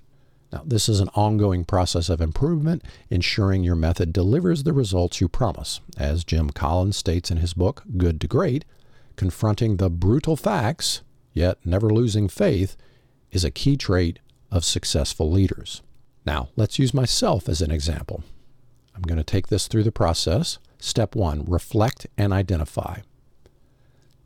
Now, 0.54 0.62
this 0.66 0.88
is 0.88 1.02
an 1.02 1.10
ongoing 1.14 1.66
process 1.66 2.08
of 2.08 2.22
improvement, 2.22 2.82
ensuring 3.10 3.66
your 3.66 3.76
method 3.76 4.14
delivers 4.14 4.64
the 4.64 4.72
results 4.72 5.20
you 5.20 5.28
promise. 5.28 5.82
As 5.98 6.24
Jim 6.24 6.52
Collins 6.52 6.96
states 6.96 7.30
in 7.30 7.40
his 7.40 7.54
book, 7.54 7.84
Good 7.98 8.22
to 8.22 8.28
Great, 8.28 8.64
confronting 9.18 9.76
the 9.76 9.90
brutal 9.90 10.38
facts, 10.38 11.02
yet 11.34 11.58
never 11.66 11.90
losing 11.90 12.30
faith, 12.30 12.78
is 13.34 13.44
a 13.44 13.52
key 13.52 13.76
trait 13.76 14.20
of 14.52 14.66
successful 14.66 15.32
leaders. 15.32 15.82
Now, 16.26 16.50
let's 16.56 16.80
use 16.80 16.94
myself 16.94 17.48
as 17.48 17.62
an 17.62 17.72
example. 17.72 18.24
I'm 18.96 19.02
going 19.02 19.18
to 19.18 19.24
take 19.24 19.48
this 19.48 19.68
through 19.68 19.84
the 19.84 19.92
process. 19.92 20.60
Step 20.80 21.16
one 21.16 21.46
reflect 21.46 22.08
and 22.18 22.34
identify. 22.34 23.00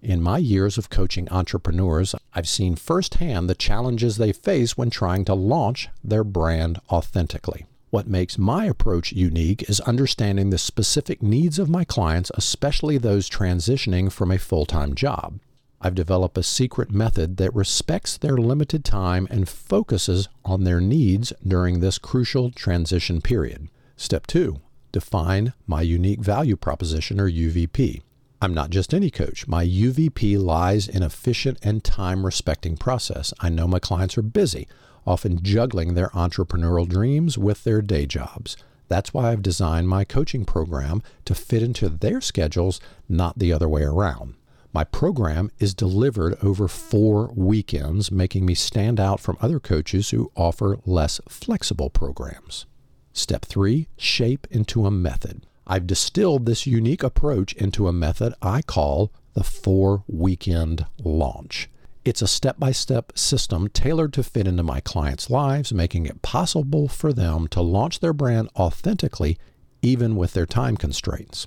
In 0.01 0.21
my 0.21 0.39
years 0.39 0.79
of 0.79 0.89
coaching 0.89 1.29
entrepreneurs, 1.29 2.15
I've 2.33 2.47
seen 2.47 2.75
firsthand 2.75 3.47
the 3.47 3.55
challenges 3.55 4.17
they 4.17 4.33
face 4.33 4.75
when 4.75 4.89
trying 4.89 5.25
to 5.25 5.35
launch 5.35 5.89
their 6.03 6.23
brand 6.23 6.79
authentically. 6.89 7.67
What 7.91 8.07
makes 8.07 8.37
my 8.37 8.65
approach 8.65 9.11
unique 9.11 9.69
is 9.69 9.79
understanding 9.81 10.49
the 10.49 10.57
specific 10.57 11.21
needs 11.21 11.59
of 11.59 11.69
my 11.69 11.83
clients, 11.83 12.31
especially 12.33 12.97
those 12.97 13.29
transitioning 13.29 14.11
from 14.11 14.31
a 14.31 14.39
full 14.39 14.65
time 14.65 14.95
job. 14.95 15.39
I've 15.83 15.95
developed 15.95 16.37
a 16.37 16.43
secret 16.43 16.91
method 16.91 17.37
that 17.37 17.55
respects 17.55 18.15
their 18.15 18.37
limited 18.37 18.85
time 18.85 19.27
and 19.31 19.49
focuses 19.49 20.29
on 20.45 20.63
their 20.63 20.79
needs 20.79 21.33
during 21.45 21.79
this 21.79 21.97
crucial 21.97 22.51
transition 22.51 23.19
period. 23.19 23.67
Step 23.97 24.27
two 24.27 24.61
define 24.91 25.53
my 25.65 25.81
unique 25.81 26.19
value 26.19 26.55
proposition 26.55 27.19
or 27.19 27.29
UVP. 27.29 28.01
I'm 28.41 28.53
not 28.53 28.69
just 28.69 28.93
any 28.93 29.09
coach. 29.09 29.47
My 29.47 29.65
UVP 29.65 30.37
lies 30.37 30.87
in 30.87 31.01
efficient 31.01 31.57
and 31.63 31.83
time 31.83 32.25
respecting 32.25 32.75
process. 32.75 33.33
I 33.39 33.49
know 33.49 33.67
my 33.67 33.79
clients 33.79 34.17
are 34.17 34.23
busy, 34.23 34.67
often 35.07 35.41
juggling 35.41 35.93
their 35.93 36.09
entrepreneurial 36.09 36.87
dreams 36.87 37.37
with 37.37 37.63
their 37.63 37.81
day 37.81 38.05
jobs. 38.05 38.57
That's 38.87 39.13
why 39.13 39.31
I've 39.31 39.41
designed 39.41 39.87
my 39.87 40.03
coaching 40.03 40.43
program 40.43 41.01
to 41.25 41.33
fit 41.33 41.63
into 41.63 41.87
their 41.87 42.19
schedules, 42.19 42.81
not 43.07 43.39
the 43.39 43.53
other 43.53 43.69
way 43.69 43.83
around. 43.83 44.35
My 44.73 44.85
program 44.85 45.51
is 45.59 45.73
delivered 45.73 46.37
over 46.41 46.69
four 46.69 47.31
weekends, 47.35 48.09
making 48.09 48.45
me 48.45 48.55
stand 48.55 49.01
out 49.01 49.19
from 49.19 49.37
other 49.41 49.59
coaches 49.59 50.11
who 50.11 50.31
offer 50.35 50.77
less 50.85 51.19
flexible 51.27 51.89
programs. 51.89 52.65
Step 53.11 53.43
three 53.43 53.89
shape 53.97 54.47
into 54.49 54.85
a 54.85 54.91
method. 54.91 55.45
I've 55.67 55.87
distilled 55.87 56.45
this 56.45 56.65
unique 56.65 57.03
approach 57.03 57.53
into 57.53 57.89
a 57.89 57.93
method 57.93 58.33
I 58.41 58.61
call 58.61 59.11
the 59.33 59.43
four 59.43 60.03
weekend 60.07 60.85
launch. 61.03 61.69
It's 62.05 62.21
a 62.21 62.27
step 62.27 62.57
by 62.57 62.71
step 62.71 63.11
system 63.17 63.67
tailored 63.67 64.13
to 64.13 64.23
fit 64.23 64.47
into 64.47 64.63
my 64.63 64.79
clients' 64.79 65.29
lives, 65.29 65.73
making 65.73 66.05
it 66.05 66.21
possible 66.21 66.87
for 66.87 67.11
them 67.11 67.47
to 67.49 67.61
launch 67.61 67.99
their 67.99 68.13
brand 68.13 68.49
authentically, 68.55 69.37
even 69.81 70.15
with 70.15 70.31
their 70.33 70.45
time 70.45 70.77
constraints. 70.77 71.45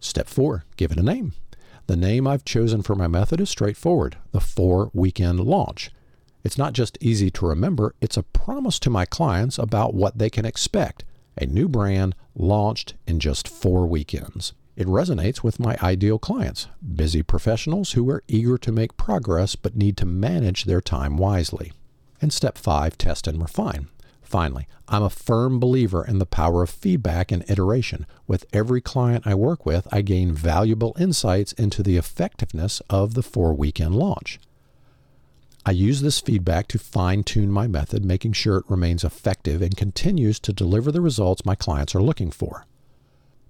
Step 0.00 0.28
four 0.28 0.64
give 0.76 0.90
it 0.90 0.98
a 0.98 1.02
name. 1.02 1.34
The 1.86 1.96
name 1.96 2.26
I've 2.26 2.44
chosen 2.44 2.82
for 2.82 2.94
my 2.94 3.08
method 3.08 3.40
is 3.40 3.50
straightforward 3.50 4.16
the 4.32 4.40
four 4.40 4.90
weekend 4.94 5.40
launch. 5.40 5.90
It's 6.42 6.58
not 6.58 6.72
just 6.72 6.98
easy 7.00 7.30
to 7.32 7.46
remember, 7.46 7.94
it's 8.00 8.16
a 8.16 8.22
promise 8.22 8.78
to 8.80 8.90
my 8.90 9.04
clients 9.04 9.58
about 9.58 9.94
what 9.94 10.18
they 10.18 10.30
can 10.30 10.44
expect 10.44 11.04
a 11.36 11.46
new 11.46 11.68
brand 11.68 12.14
launched 12.34 12.94
in 13.06 13.18
just 13.18 13.48
four 13.48 13.86
weekends. 13.86 14.52
It 14.76 14.86
resonates 14.86 15.42
with 15.42 15.60
my 15.60 15.76
ideal 15.82 16.18
clients, 16.18 16.68
busy 16.94 17.22
professionals 17.22 17.92
who 17.92 18.08
are 18.10 18.24
eager 18.28 18.58
to 18.58 18.72
make 18.72 18.96
progress 18.96 19.56
but 19.56 19.76
need 19.76 19.96
to 19.98 20.06
manage 20.06 20.64
their 20.64 20.80
time 20.80 21.16
wisely. 21.16 21.72
And 22.20 22.32
step 22.32 22.56
five, 22.56 22.96
test 22.96 23.26
and 23.26 23.40
refine. 23.40 23.88
Finally, 24.34 24.66
I'm 24.88 25.04
a 25.04 25.10
firm 25.10 25.60
believer 25.60 26.04
in 26.04 26.18
the 26.18 26.26
power 26.26 26.64
of 26.64 26.68
feedback 26.68 27.30
and 27.30 27.48
iteration. 27.48 28.04
With 28.26 28.46
every 28.52 28.80
client 28.80 29.28
I 29.28 29.36
work 29.36 29.64
with, 29.64 29.86
I 29.92 30.02
gain 30.02 30.32
valuable 30.32 30.96
insights 30.98 31.52
into 31.52 31.84
the 31.84 31.96
effectiveness 31.96 32.82
of 32.90 33.14
the 33.14 33.22
four 33.22 33.54
weekend 33.54 33.94
launch. 33.94 34.40
I 35.64 35.70
use 35.70 36.00
this 36.00 36.18
feedback 36.18 36.66
to 36.66 36.80
fine 36.80 37.22
tune 37.22 37.52
my 37.52 37.68
method, 37.68 38.04
making 38.04 38.32
sure 38.32 38.56
it 38.56 38.64
remains 38.68 39.04
effective 39.04 39.62
and 39.62 39.76
continues 39.76 40.40
to 40.40 40.52
deliver 40.52 40.90
the 40.90 41.00
results 41.00 41.46
my 41.46 41.54
clients 41.54 41.94
are 41.94 42.02
looking 42.02 42.32
for. 42.32 42.66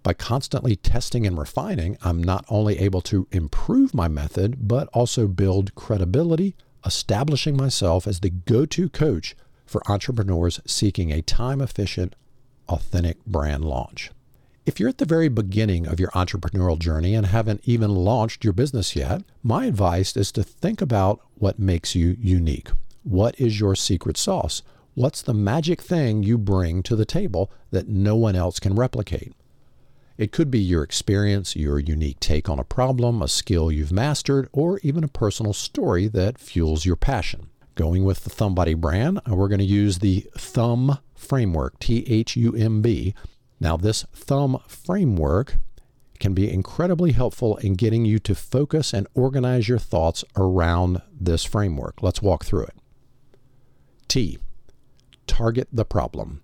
By 0.03 0.13
constantly 0.13 0.77
testing 0.77 1.27
and 1.27 1.39
refining, 1.39 1.97
I'm 2.03 2.23
not 2.23 2.45
only 2.51 2.79
able 2.79 3.01
to 3.01 3.27
improve 3.33 3.95
my 3.95 4.09
method, 4.09 4.69
but 4.69 4.89
also 4.93 5.29
build 5.29 5.75
credibility, 5.77 6.57
establishing 6.85 7.57
myself 7.57 8.07
as 8.07 8.21
the 8.21 8.29
go 8.29 8.67
to 8.67 8.91
coach 8.91 9.35
for 9.67 9.83
entrepreneurs 9.91 10.61
seeking 10.67 11.11
a 11.13 11.23
time 11.23 11.61
efficient, 11.61 12.15
authentic 12.69 13.25
brand 13.25 13.65
launch. 13.65 14.11
If 14.67 14.81
you're 14.81 14.89
at 14.89 14.99
the 14.99 15.05
very 15.05 15.29
beginning 15.29 15.87
of 15.87 16.01
your 16.01 16.11
entrepreneurial 16.11 16.79
journey 16.79 17.15
and 17.15 17.27
haven't 17.27 17.61
even 17.65 17.91
launched 17.91 18.45
your 18.45 18.55
business 18.55 18.97
yet, 18.97 19.23
my 19.43 19.67
advice 19.67 20.17
is 20.17 20.33
to 20.33 20.43
think 20.43 20.81
about 20.81 21.21
what 21.35 21.59
makes 21.59 21.95
you 21.95 22.17
unique. 22.19 22.71
What 23.03 23.39
is 23.39 23.61
your 23.61 23.75
secret 23.75 24.17
sauce? 24.17 24.63
What's 24.95 25.21
the 25.21 25.35
magic 25.35 25.83
thing 25.83 26.23
you 26.23 26.39
bring 26.39 26.83
to 26.85 26.97
the 26.97 27.05
table 27.05 27.51
that 27.73 27.89
no 27.89 28.17
one 28.17 28.37
else 28.37 28.59
can 28.59 28.75
replicate? 28.75 29.35
It 30.17 30.33
could 30.33 30.51
be 30.51 30.61
your 30.61 30.83
experience, 30.85 31.57
your 31.57 31.79
unique 31.79 32.21
take 32.21 32.49
on 32.49 32.59
a 32.59 32.65
problem, 32.65 33.21
a 33.21 33.29
skill 33.29 33.73
you've 33.73 33.93
mastered, 33.93 34.49
or 34.53 34.79
even 34.85 35.03
a 35.03 35.09
personal 35.09 35.53
story 35.53 36.07
that 36.09 36.39
fuels 36.39 36.87
your 36.87 36.97
passion. 36.97 37.51
Going 37.77 38.05
with 38.05 38.25
the 38.25 38.31
Thumbody 38.31 38.77
brand, 38.77 39.19
uh, 39.29 39.35
we're 39.35 39.49
going 39.49 39.59
to 39.59 39.65
use 39.65 39.99
the 39.99 40.27
Thumb 40.39 40.99
framework, 41.15 41.79
T 41.81 42.05
H 42.09 42.37
U 42.37 42.55
M 42.55 42.83
B, 42.83 43.15
Now, 43.61 43.77
this 43.77 44.05
thumb 44.13 44.61
framework 44.67 45.57
can 46.21 46.35
be 46.35 46.53
incredibly 46.53 47.13
helpful 47.13 47.57
in 47.59 47.75
getting 47.75 48.05
you 48.05 48.19
to 48.21 48.35
focus 48.35 48.93
and 48.93 49.07
organize 49.15 49.69
your 49.69 49.79
thoughts 49.79 50.25
around 50.37 51.03
this 51.19 51.45
framework. 51.45 52.03
Let's 52.03 52.23
walk 52.23 52.45
through 52.45 52.65
it. 52.65 52.77
T. 54.09 54.39
Target 55.27 55.69
the 55.73 55.85
problem. 55.85 56.43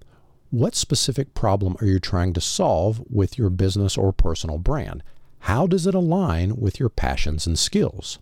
What 0.50 0.74
specific 0.74 1.34
problem 1.34 1.76
are 1.80 1.86
you 1.86 2.00
trying 2.00 2.32
to 2.32 2.40
solve 2.40 3.02
with 3.08 3.38
your 3.38 3.50
business 3.50 3.96
or 3.96 4.12
personal 4.12 4.58
brand? 4.58 5.02
How 5.40 5.66
does 5.66 5.86
it 5.86 5.94
align 5.94 6.56
with 6.56 6.80
your 6.80 6.88
passions 6.88 7.46
and 7.46 7.58
skills? 7.58 8.18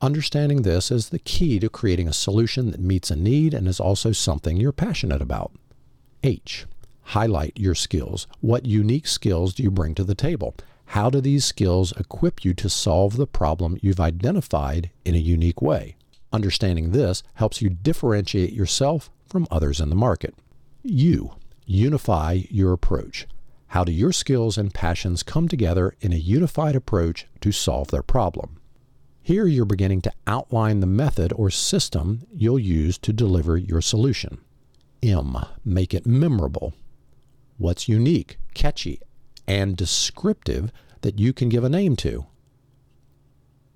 Understanding 0.00 0.62
this 0.62 0.92
is 0.92 1.08
the 1.08 1.18
key 1.18 1.58
to 1.58 1.68
creating 1.68 2.06
a 2.06 2.12
solution 2.12 2.70
that 2.70 2.80
meets 2.80 3.10
a 3.10 3.16
need 3.16 3.52
and 3.52 3.66
is 3.66 3.80
also 3.80 4.12
something 4.12 4.56
you're 4.56 4.70
passionate 4.70 5.20
about. 5.20 5.50
H. 6.22 6.66
Highlight 7.02 7.58
your 7.58 7.74
skills. 7.74 8.28
What 8.40 8.64
unique 8.64 9.08
skills 9.08 9.54
do 9.54 9.64
you 9.64 9.72
bring 9.72 9.96
to 9.96 10.04
the 10.04 10.14
table? 10.14 10.54
How 10.86 11.10
do 11.10 11.20
these 11.20 11.44
skills 11.44 11.92
equip 11.96 12.44
you 12.44 12.54
to 12.54 12.68
solve 12.68 13.16
the 13.16 13.26
problem 13.26 13.76
you've 13.82 13.98
identified 13.98 14.90
in 15.04 15.16
a 15.16 15.18
unique 15.18 15.60
way? 15.60 15.96
Understanding 16.32 16.92
this 16.92 17.24
helps 17.34 17.60
you 17.60 17.68
differentiate 17.68 18.52
yourself 18.52 19.10
from 19.28 19.48
others 19.50 19.80
in 19.80 19.90
the 19.90 19.96
market. 19.96 20.34
U. 20.84 21.32
unify 21.66 22.42
your 22.50 22.72
approach. 22.72 23.26
How 23.68 23.82
do 23.82 23.90
your 23.90 24.12
skills 24.12 24.56
and 24.56 24.72
passions 24.72 25.24
come 25.24 25.48
together 25.48 25.94
in 26.00 26.12
a 26.12 26.16
unified 26.16 26.76
approach 26.76 27.26
to 27.40 27.50
solve 27.50 27.88
their 27.88 28.02
problem? 28.02 28.57
Here 29.28 29.46
you're 29.46 29.66
beginning 29.66 30.00
to 30.00 30.12
outline 30.26 30.80
the 30.80 30.86
method 30.86 31.34
or 31.36 31.50
system 31.50 32.22
you'll 32.32 32.58
use 32.58 32.96
to 32.96 33.12
deliver 33.12 33.58
your 33.58 33.82
solution. 33.82 34.38
M. 35.02 35.36
Make 35.66 35.92
it 35.92 36.06
memorable. 36.06 36.72
What's 37.58 37.90
unique, 37.90 38.38
catchy, 38.54 39.02
and 39.46 39.76
descriptive 39.76 40.72
that 41.02 41.18
you 41.18 41.34
can 41.34 41.50
give 41.50 41.62
a 41.62 41.68
name 41.68 41.94
to? 41.96 42.24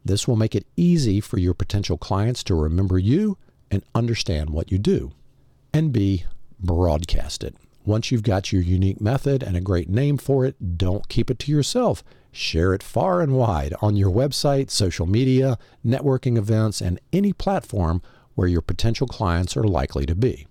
This 0.03 0.27
will 0.27 0.37
make 0.37 0.55
it 0.55 0.67
easy 0.75 1.21
for 1.21 1.37
your 1.37 1.53
potential 1.53 1.99
clients 1.99 2.43
to 2.45 2.55
remember 2.55 2.99
you 2.99 3.37
and 3.71 3.85
understand 3.95 4.49
what 4.49 4.73
you 4.73 4.79
do. 4.79 5.13
And 5.75 5.93
B 5.93 6.25
broadcast 6.61 7.45
it. 7.45 7.55
Once 7.85 8.11
you've 8.11 8.23
got 8.23 8.53
your 8.53 8.63
unique 8.63 9.01
method 9.01 9.43
and 9.43 9.57
a 9.57 9.61
great 9.61 9.89
name 9.89 10.17
for 10.17 10.45
it, 10.45 10.79
don't 10.79 11.09
keep 11.09 11.31
it 11.31 11.39
to 11.39 11.51
yourself. 11.51 12.05
Share 12.31 12.73
it 12.73 12.83
far 12.83 13.21
and 13.21 13.33
wide 13.33 13.75
on 13.83 13.97
your 13.97 14.11
website, 14.11 14.71
social 14.71 15.07
media, 15.07 15.59
networking 15.85 16.39
events, 16.39 16.81
and 16.81 17.01
any 17.13 17.33
platform 17.33 18.01
where 18.35 18.49
your 18.49 18.63
potential 18.63 19.07
clients 19.07 19.57
are 19.57 19.65
likely 19.65 20.07
to 20.07 20.15
be. 20.15 20.47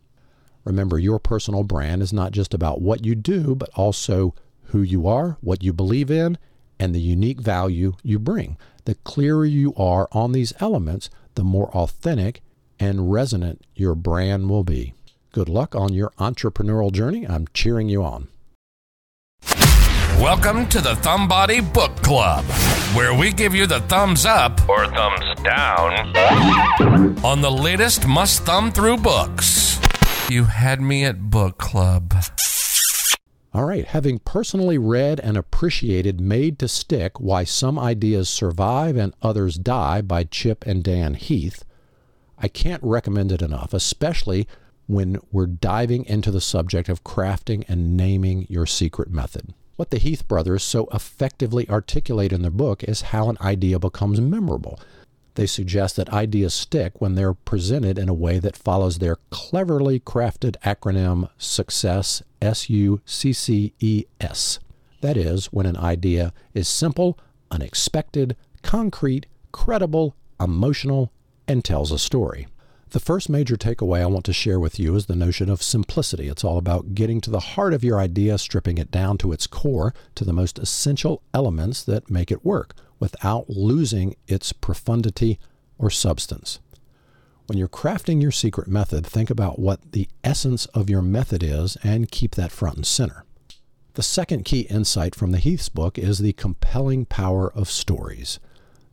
Remember, 0.63 0.99
your 0.99 1.19
personal 1.19 1.63
brand 1.63 2.01
is 2.01 2.13
not 2.13 2.33
just 2.33 2.53
about 2.53 2.81
what 2.81 3.05
you 3.05 3.15
do, 3.15 3.55
but 3.55 3.69
also 3.75 4.35
who 4.65 4.81
you 4.81 5.07
are, 5.07 5.37
what 5.41 5.63
you 5.63 5.73
believe 5.73 6.11
in, 6.11 6.37
and 6.79 6.93
the 6.93 6.99
unique 6.99 7.41
value 7.41 7.93
you 8.03 8.19
bring. 8.19 8.57
The 8.85 8.95
clearer 8.95 9.45
you 9.45 9.73
are 9.75 10.07
on 10.11 10.33
these 10.33 10.53
elements, 10.59 11.09
the 11.35 11.43
more 11.43 11.69
authentic 11.75 12.41
and 12.79 13.11
resonant 13.11 13.65
your 13.75 13.95
brand 13.95 14.49
will 14.49 14.63
be. 14.63 14.93
Good 15.33 15.47
luck 15.47 15.75
on 15.75 15.93
your 15.93 16.09
entrepreneurial 16.17 16.91
journey. 16.91 17.25
I'm 17.25 17.47
cheering 17.53 17.87
you 17.87 18.03
on. 18.03 18.27
Welcome 20.19 20.67
to 20.67 20.81
the 20.81 20.95
Thumbody 20.95 21.61
Book 21.73 21.95
Club, 22.03 22.43
where 22.93 23.13
we 23.13 23.31
give 23.31 23.55
you 23.55 23.65
the 23.65 23.79
thumbs 23.81 24.25
up 24.25 24.59
Or 24.67 24.87
thumbs 24.87 25.41
down. 25.41 27.17
on 27.23 27.39
the 27.39 27.49
latest 27.49 28.05
must 28.05 28.43
thumb 28.43 28.73
through 28.73 28.97
books. 28.97 29.79
You 30.29 30.43
had 30.43 30.81
me 30.81 31.05
at 31.05 31.29
book 31.29 31.57
club. 31.57 32.13
All 33.53 33.63
right, 33.63 33.85
having 33.85 34.19
personally 34.19 34.77
read 34.77 35.21
and 35.21 35.37
appreciated 35.37 36.19
Made 36.19 36.59
to 36.59 36.67
Stick 36.67 37.21
Why 37.21 37.45
Some 37.45 37.79
Ideas 37.79 38.29
Survive 38.29 38.97
and 38.97 39.13
Others 39.21 39.55
Die 39.55 40.01
by 40.01 40.25
Chip 40.25 40.65
and 40.67 40.83
Dan 40.83 41.13
Heath, 41.13 41.63
I 42.37 42.49
can't 42.49 42.83
recommend 42.83 43.31
it 43.31 43.41
enough, 43.41 43.73
especially 43.73 44.45
when 44.87 45.17
we're 45.31 45.45
diving 45.47 46.05
into 46.05 46.31
the 46.31 46.41
subject 46.41 46.89
of 46.89 47.03
crafting 47.03 47.63
and 47.67 47.95
naming 47.95 48.45
your 48.49 48.65
secret 48.65 49.09
method. 49.09 49.53
What 49.75 49.89
the 49.89 49.99
Heath 49.99 50.27
brothers 50.27 50.63
so 50.63 50.87
effectively 50.93 51.67
articulate 51.69 52.33
in 52.33 52.41
their 52.41 52.51
book 52.51 52.83
is 52.83 53.01
how 53.01 53.29
an 53.29 53.37
idea 53.41 53.79
becomes 53.79 54.21
memorable. 54.21 54.79
They 55.35 55.47
suggest 55.47 55.95
that 55.95 56.09
ideas 56.09 56.53
stick 56.53 56.99
when 56.99 57.15
they're 57.15 57.33
presented 57.33 57.97
in 57.97 58.09
a 58.09 58.13
way 58.13 58.37
that 58.39 58.57
follows 58.57 58.99
their 58.99 59.17
cleverly 59.29 59.99
crafted 59.99 60.57
acronym 60.63 61.29
SUCCESS, 61.37 62.21
S 62.41 62.69
U 62.69 63.01
C 63.05 63.31
C 63.31 63.73
E 63.79 64.05
S. 64.19 64.59
That 64.99 65.17
is, 65.17 65.47
when 65.47 65.65
an 65.65 65.77
idea 65.77 66.33
is 66.53 66.67
simple, 66.67 67.17
unexpected, 67.49 68.35
concrete, 68.61 69.25
credible, 69.51 70.15
emotional, 70.39 71.11
and 71.47 71.63
tells 71.63 71.91
a 71.91 71.97
story. 71.97 72.47
The 72.91 72.99
first 72.99 73.29
major 73.29 73.55
takeaway 73.55 74.01
I 74.01 74.05
want 74.07 74.25
to 74.25 74.33
share 74.33 74.59
with 74.59 74.77
you 74.77 74.95
is 74.95 75.05
the 75.05 75.15
notion 75.15 75.49
of 75.49 75.63
simplicity. 75.63 76.27
It's 76.27 76.43
all 76.43 76.57
about 76.57 76.93
getting 76.93 77.21
to 77.21 77.29
the 77.29 77.39
heart 77.39 77.73
of 77.73 77.85
your 77.85 78.01
idea, 78.01 78.37
stripping 78.37 78.77
it 78.77 78.91
down 78.91 79.17
to 79.19 79.31
its 79.31 79.47
core, 79.47 79.93
to 80.15 80.25
the 80.25 80.33
most 80.33 80.59
essential 80.59 81.23
elements 81.33 81.83
that 81.85 82.11
make 82.11 82.33
it 82.33 82.43
work, 82.43 82.75
without 82.99 83.49
losing 83.49 84.17
its 84.27 84.51
profundity 84.51 85.39
or 85.77 85.89
substance. 85.89 86.59
When 87.45 87.57
you're 87.57 87.69
crafting 87.69 88.21
your 88.21 88.31
secret 88.31 88.67
method, 88.67 89.07
think 89.07 89.29
about 89.29 89.57
what 89.57 89.93
the 89.93 90.09
essence 90.21 90.65
of 90.67 90.89
your 90.89 91.01
method 91.01 91.43
is 91.43 91.77
and 91.83 92.11
keep 92.11 92.35
that 92.35 92.51
front 92.51 92.75
and 92.75 92.85
center. 92.85 93.23
The 93.93 94.03
second 94.03 94.43
key 94.43 94.61
insight 94.69 95.15
from 95.15 95.31
the 95.31 95.39
Heath's 95.39 95.69
book 95.69 95.97
is 95.97 96.19
the 96.19 96.33
compelling 96.33 97.05
power 97.05 97.53
of 97.53 97.69
stories. 97.69 98.41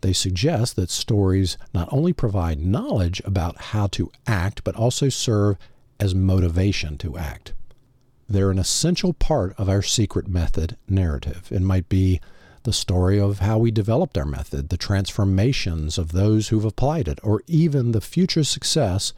They 0.01 0.13
suggest 0.13 0.77
that 0.77 0.91
stories 0.91 1.59
not 1.75 1.89
only 1.91 2.13
provide 2.13 2.61
knowledge 2.61 3.21
about 3.25 3.59
how 3.59 3.89
to 3.89 4.11
act, 4.27 4.63
but 4.65 4.77
also 4.77 5.09
serve 5.09 5.57
as 5.99 6.15
motivation 6.15 6.97
to 6.99 7.19
act. 7.19 7.53
They're 8.29 8.51
an 8.51 8.59
essential 8.59 9.13
part 9.13 9.55
of 9.59 9.69
our 9.69 9.83
secret 9.83 10.29
method 10.29 10.77
narrative. 10.89 11.49
It 11.51 11.63
might 11.63 11.89
be 11.89 12.21
the 12.65 12.73
story 12.73 13.19
of 13.19 13.39
how 13.39 13.59
we 13.59 13.71
developed 13.71 14.19
our 14.19 14.27
method, 14.27 14.69
the 14.69 14.77
transformations 14.77 15.97
of 15.97 16.13
those 16.13 16.49
who've 16.49 16.65
applied 16.65 17.09
it, 17.09 17.19
or 17.23 17.43
even 17.47 17.93
the 17.93 18.01
future 18.01 18.45
success 18.45 19.13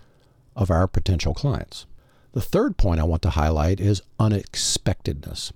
of 0.55 0.71
our 0.71 0.87
potential 0.87 1.35
clients. 1.35 1.87
The 2.33 2.41
third 2.41 2.77
point 2.77 3.01
I 3.01 3.05
want 3.05 3.23
to 3.23 3.31
highlight 3.31 3.81
is 3.81 4.03
unexpectedness. 4.21 5.53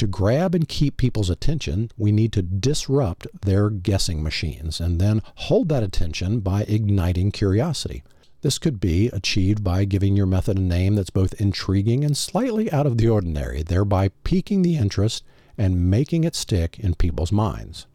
To 0.00 0.06
grab 0.06 0.54
and 0.54 0.66
keep 0.66 0.96
people's 0.96 1.28
attention, 1.28 1.90
we 1.98 2.10
need 2.10 2.32
to 2.32 2.40
disrupt 2.40 3.26
their 3.42 3.68
guessing 3.68 4.22
machines 4.22 4.80
and 4.80 4.98
then 4.98 5.20
hold 5.34 5.68
that 5.68 5.82
attention 5.82 6.40
by 6.40 6.62
igniting 6.62 7.30
curiosity. 7.32 8.02
This 8.40 8.56
could 8.56 8.80
be 8.80 9.08
achieved 9.08 9.62
by 9.62 9.84
giving 9.84 10.16
your 10.16 10.24
method 10.24 10.56
a 10.56 10.62
name 10.62 10.94
that's 10.94 11.10
both 11.10 11.38
intriguing 11.38 12.02
and 12.02 12.16
slightly 12.16 12.72
out 12.72 12.86
of 12.86 12.96
the 12.96 13.10
ordinary, 13.10 13.62
thereby 13.62 14.08
piquing 14.24 14.62
the 14.62 14.78
interest 14.78 15.22
and 15.58 15.90
making 15.90 16.24
it 16.24 16.34
stick 16.34 16.78
in 16.78 16.94
people's 16.94 17.30
minds. 17.30 17.86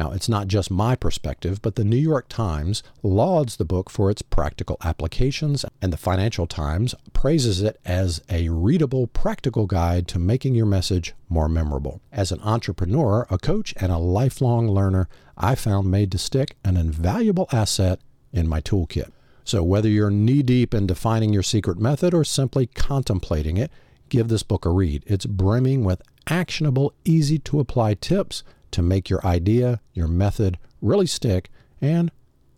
Now, 0.00 0.12
it's 0.12 0.30
not 0.30 0.48
just 0.48 0.70
my 0.70 0.96
perspective, 0.96 1.60
but 1.60 1.74
the 1.74 1.84
New 1.84 1.98
York 1.98 2.26
Times 2.30 2.82
lauds 3.02 3.56
the 3.56 3.66
book 3.66 3.90
for 3.90 4.10
its 4.10 4.22
practical 4.22 4.78
applications, 4.82 5.66
and 5.82 5.92
the 5.92 5.98
Financial 5.98 6.46
Times 6.46 6.94
praises 7.12 7.60
it 7.60 7.78
as 7.84 8.22
a 8.30 8.48
readable, 8.48 9.08
practical 9.08 9.66
guide 9.66 10.08
to 10.08 10.18
making 10.18 10.54
your 10.54 10.64
message 10.64 11.12
more 11.28 11.50
memorable. 11.50 12.00
As 12.10 12.32
an 12.32 12.40
entrepreneur, 12.40 13.26
a 13.28 13.36
coach, 13.36 13.74
and 13.76 13.92
a 13.92 13.98
lifelong 13.98 14.68
learner, 14.68 15.06
I 15.36 15.54
found 15.54 15.90
Made 15.90 16.10
to 16.12 16.18
Stick 16.18 16.56
an 16.64 16.78
invaluable 16.78 17.48
asset 17.52 18.00
in 18.32 18.48
my 18.48 18.62
toolkit. 18.62 19.12
So, 19.44 19.62
whether 19.62 19.90
you're 19.90 20.10
knee 20.10 20.42
deep 20.42 20.72
in 20.72 20.86
defining 20.86 21.34
your 21.34 21.42
secret 21.42 21.78
method 21.78 22.14
or 22.14 22.24
simply 22.24 22.68
contemplating 22.68 23.58
it, 23.58 23.70
give 24.08 24.28
this 24.28 24.44
book 24.44 24.64
a 24.64 24.70
read. 24.70 25.04
It's 25.06 25.26
brimming 25.26 25.84
with 25.84 26.00
actionable, 26.26 26.94
easy 27.04 27.38
to 27.40 27.60
apply 27.60 27.94
tips 27.94 28.42
to 28.72 28.82
make 28.82 29.08
your 29.08 29.24
idea, 29.26 29.80
your 29.92 30.08
method 30.08 30.58
really 30.80 31.06
stick 31.06 31.50
and 31.80 32.10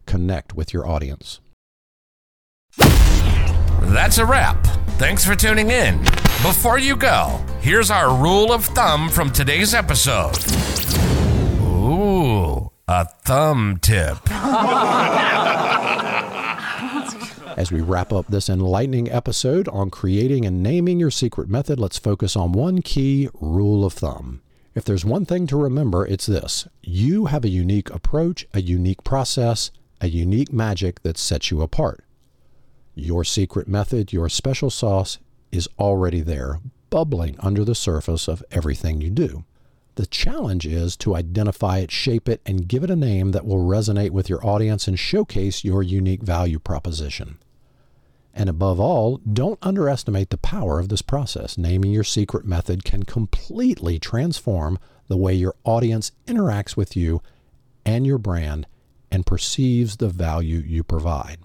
connect 0.06 0.54
with 0.54 0.72
your 0.72 0.86
audience. 0.86 1.40
That's 2.76 4.18
a 4.18 4.26
wrap. 4.26 4.64
Thanks 4.98 5.24
for 5.24 5.34
tuning 5.34 5.70
in. 5.70 5.98
Before 6.42 6.78
you 6.78 6.96
go, 6.96 7.40
here's 7.60 7.90
our 7.90 8.14
rule 8.14 8.52
of 8.52 8.64
thumb 8.64 9.08
from 9.08 9.30
today's 9.30 9.74
episode. 9.74 10.36
Ooh, 11.60 12.70
a 12.88 13.04
thumb 13.04 13.78
tip. 13.82 14.18
As 17.56 17.70
we 17.70 17.80
wrap 17.80 18.12
up 18.12 18.28
this 18.28 18.48
enlightening 18.48 19.10
episode 19.10 19.68
on 19.68 19.90
creating 19.90 20.46
and 20.46 20.62
naming 20.62 20.98
your 20.98 21.10
secret 21.10 21.48
method, 21.48 21.78
let's 21.78 21.98
focus 21.98 22.34
on 22.34 22.52
one 22.52 22.80
key 22.80 23.28
rule 23.34 23.84
of 23.84 23.92
thumb. 23.92 24.40
If 24.74 24.84
there's 24.84 25.04
one 25.04 25.26
thing 25.26 25.46
to 25.48 25.56
remember, 25.56 26.06
it's 26.06 26.26
this 26.26 26.66
you 26.82 27.26
have 27.26 27.44
a 27.44 27.50
unique 27.50 27.90
approach, 27.90 28.46
a 28.54 28.62
unique 28.62 29.04
process, 29.04 29.70
a 30.00 30.08
unique 30.08 30.52
magic 30.52 31.02
that 31.02 31.18
sets 31.18 31.50
you 31.50 31.60
apart. 31.60 32.04
Your 32.94 33.22
secret 33.22 33.68
method, 33.68 34.12
your 34.12 34.28
special 34.28 34.70
sauce, 34.70 35.18
is 35.50 35.68
already 35.78 36.20
there, 36.20 36.60
bubbling 36.88 37.36
under 37.40 37.64
the 37.64 37.74
surface 37.74 38.28
of 38.28 38.42
everything 38.50 39.00
you 39.00 39.10
do. 39.10 39.44
The 39.96 40.06
challenge 40.06 40.66
is 40.66 40.96
to 40.98 41.14
identify 41.14 41.78
it, 41.78 41.90
shape 41.90 42.26
it, 42.26 42.40
and 42.46 42.66
give 42.66 42.82
it 42.82 42.90
a 42.90 42.96
name 42.96 43.32
that 43.32 43.44
will 43.44 43.58
resonate 43.58 44.10
with 44.10 44.30
your 44.30 44.44
audience 44.46 44.88
and 44.88 44.98
showcase 44.98 45.64
your 45.64 45.82
unique 45.82 46.22
value 46.22 46.58
proposition. 46.58 47.38
And 48.34 48.48
above 48.48 48.80
all, 48.80 49.18
don't 49.18 49.58
underestimate 49.62 50.30
the 50.30 50.38
power 50.38 50.78
of 50.78 50.88
this 50.88 51.02
process. 51.02 51.58
Naming 51.58 51.92
your 51.92 52.04
secret 52.04 52.46
method 52.46 52.84
can 52.84 53.02
completely 53.02 53.98
transform 53.98 54.78
the 55.08 55.16
way 55.16 55.34
your 55.34 55.54
audience 55.64 56.12
interacts 56.26 56.76
with 56.76 56.96
you 56.96 57.20
and 57.84 58.06
your 58.06 58.18
brand 58.18 58.66
and 59.10 59.26
perceives 59.26 59.96
the 59.96 60.08
value 60.08 60.58
you 60.58 60.82
provide. 60.82 61.38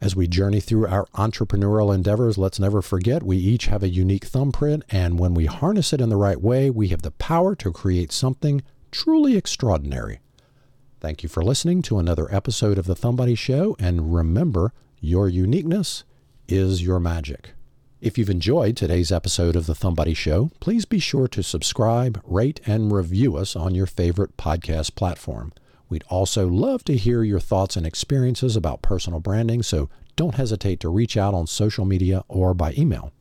As 0.00 0.14
we 0.14 0.28
journey 0.28 0.60
through 0.60 0.86
our 0.86 1.06
entrepreneurial 1.14 1.92
endeavors, 1.92 2.38
let's 2.38 2.60
never 2.60 2.82
forget 2.82 3.22
we 3.22 3.36
each 3.36 3.66
have 3.66 3.82
a 3.82 3.88
unique 3.88 4.26
thumbprint, 4.26 4.84
and 4.90 5.18
when 5.18 5.34
we 5.34 5.46
harness 5.46 5.92
it 5.92 6.00
in 6.00 6.08
the 6.08 6.16
right 6.16 6.40
way, 6.40 6.70
we 6.70 6.88
have 6.88 7.02
the 7.02 7.10
power 7.12 7.56
to 7.56 7.72
create 7.72 8.12
something 8.12 8.62
truly 8.92 9.36
extraordinary. 9.36 10.20
Thank 11.00 11.22
you 11.22 11.28
for 11.28 11.42
listening 11.42 11.82
to 11.82 11.98
another 11.98 12.32
episode 12.32 12.78
of 12.78 12.86
The 12.86 12.94
Thumbody 12.94 13.36
Show, 13.36 13.74
and 13.80 14.14
remember, 14.14 14.72
your 15.00 15.28
uniqueness 15.28 16.04
is 16.48 16.82
your 16.82 16.98
magic. 16.98 17.50
If 18.00 18.16
you've 18.16 18.30
enjoyed 18.30 18.76
today's 18.76 19.12
episode 19.12 19.54
of 19.54 19.66
The 19.66 19.74
Thumbody 19.74 20.16
Show, 20.16 20.50
please 20.60 20.84
be 20.84 20.98
sure 20.98 21.28
to 21.28 21.42
subscribe, 21.42 22.22
rate, 22.24 22.60
and 22.64 22.90
review 22.90 23.36
us 23.36 23.54
on 23.54 23.74
your 23.74 23.86
favorite 23.86 24.36
podcast 24.36 24.94
platform. 24.94 25.52
We'd 25.88 26.04
also 26.08 26.48
love 26.48 26.84
to 26.84 26.96
hear 26.96 27.22
your 27.22 27.40
thoughts 27.40 27.76
and 27.76 27.86
experiences 27.86 28.56
about 28.56 28.82
personal 28.82 29.20
branding, 29.20 29.62
so 29.62 29.90
don't 30.16 30.36
hesitate 30.36 30.80
to 30.80 30.88
reach 30.88 31.16
out 31.16 31.34
on 31.34 31.46
social 31.46 31.84
media 31.84 32.24
or 32.28 32.54
by 32.54 32.72
email. 32.78 33.12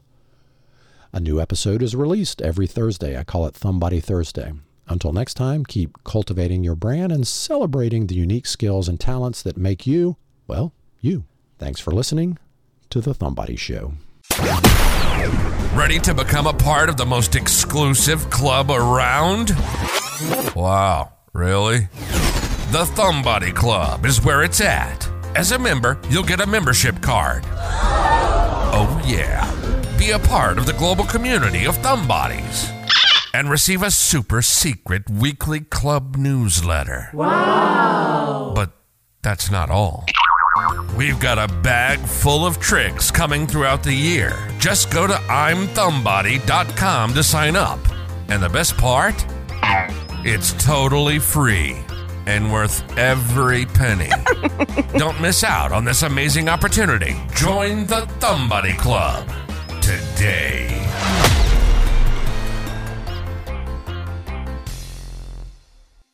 A 1.12 1.20
new 1.20 1.42
episode 1.42 1.82
is 1.82 1.96
released 1.96 2.42
every 2.42 2.68
Thursday. 2.68 3.18
I 3.18 3.24
call 3.24 3.46
it 3.46 3.56
Thumbody 3.56 4.02
Thursday. 4.02 4.54
Until 4.88 5.12
next 5.12 5.34
time, 5.34 5.66
keep 5.66 6.04
cultivating 6.04 6.64
your 6.64 6.76
brand 6.76 7.12
and 7.12 7.28
celebrating 7.28 8.08
the 8.08 8.16
unique 8.16 8.46
skills 8.46 8.88
and 8.88 9.00
talents 9.00 9.42
that 9.44 9.58
make 9.58 9.86
you, 9.86 10.18
well, 10.48 10.74
you. 11.02 11.26
Thanks 11.58 11.80
for 11.80 11.92
listening 11.92 12.38
to 12.90 13.02
The 13.02 13.14
Thumbody 13.14 13.58
Show. 13.58 13.94
Ready 15.76 16.00
to 16.00 16.14
become 16.14 16.48
a 16.48 16.54
part 16.54 16.90
of 16.90 16.98
the 16.98 17.06
most 17.06 17.36
exclusive 17.36 18.30
club 18.30 18.72
around? 18.72 19.52
Wow, 20.56 21.14
really? 21.34 21.88
The 22.72 22.86
Thumbody 22.96 23.54
Club 23.54 24.06
is 24.06 24.24
where 24.24 24.44
it's 24.44 24.60
at. 24.60 25.10
As 25.36 25.52
a 25.52 25.60
member, 25.60 26.00
you'll 26.10 26.24
get 26.24 26.42
a 26.42 26.48
membership 26.48 27.02
card. 27.02 27.44
Oh, 27.46 29.02
yeah. 29.06 29.46
Be 29.98 30.12
a 30.12 30.20
part 30.20 30.58
of 30.58 30.66
the 30.66 30.74
global 30.74 31.04
community 31.06 31.66
of 31.66 31.78
Thumbodies 31.78 32.72
And 33.34 33.50
receive 33.50 33.84
a 33.84 33.92
super 33.92 34.42
secret 34.42 35.10
weekly 35.10 35.62
club 35.62 36.16
newsletter. 36.16 37.10
Wow. 37.14 38.54
But 38.56 38.72
that's 39.22 39.50
not 39.52 39.70
all. 39.70 40.06
We've 40.96 41.20
got 41.20 41.38
a 41.38 41.48
bag 41.62 42.00
full 42.00 42.46
of 42.46 42.60
tricks 42.60 43.12
coming 43.12 43.48
throughout 43.48 43.84
the 43.84 43.94
year. 43.94 44.34
Just 44.58 44.92
go 44.92 45.08
to 45.08 45.14
I'mThumbBody.com 45.14 47.14
to 47.14 47.24
sign 47.24 47.56
up. 47.56 47.80
And 48.30 48.42
the 48.42 48.50
best 48.50 48.78
part? 48.78 49.26
It's 50.24 50.54
totally 50.64 51.20
free 51.20 51.78
and 52.26 52.52
worth 52.52 52.98
every 52.98 53.66
penny. 53.66 54.10
Don't 54.98 55.20
miss 55.22 55.44
out 55.44 55.72
on 55.72 55.86
this 55.86 56.04
amazing 56.04 56.50
opportunity. 56.50 57.16
Join 57.34 57.86
the 57.88 58.02
Thumbody 58.20 58.78
Club 58.78 59.28
today. 59.82 60.74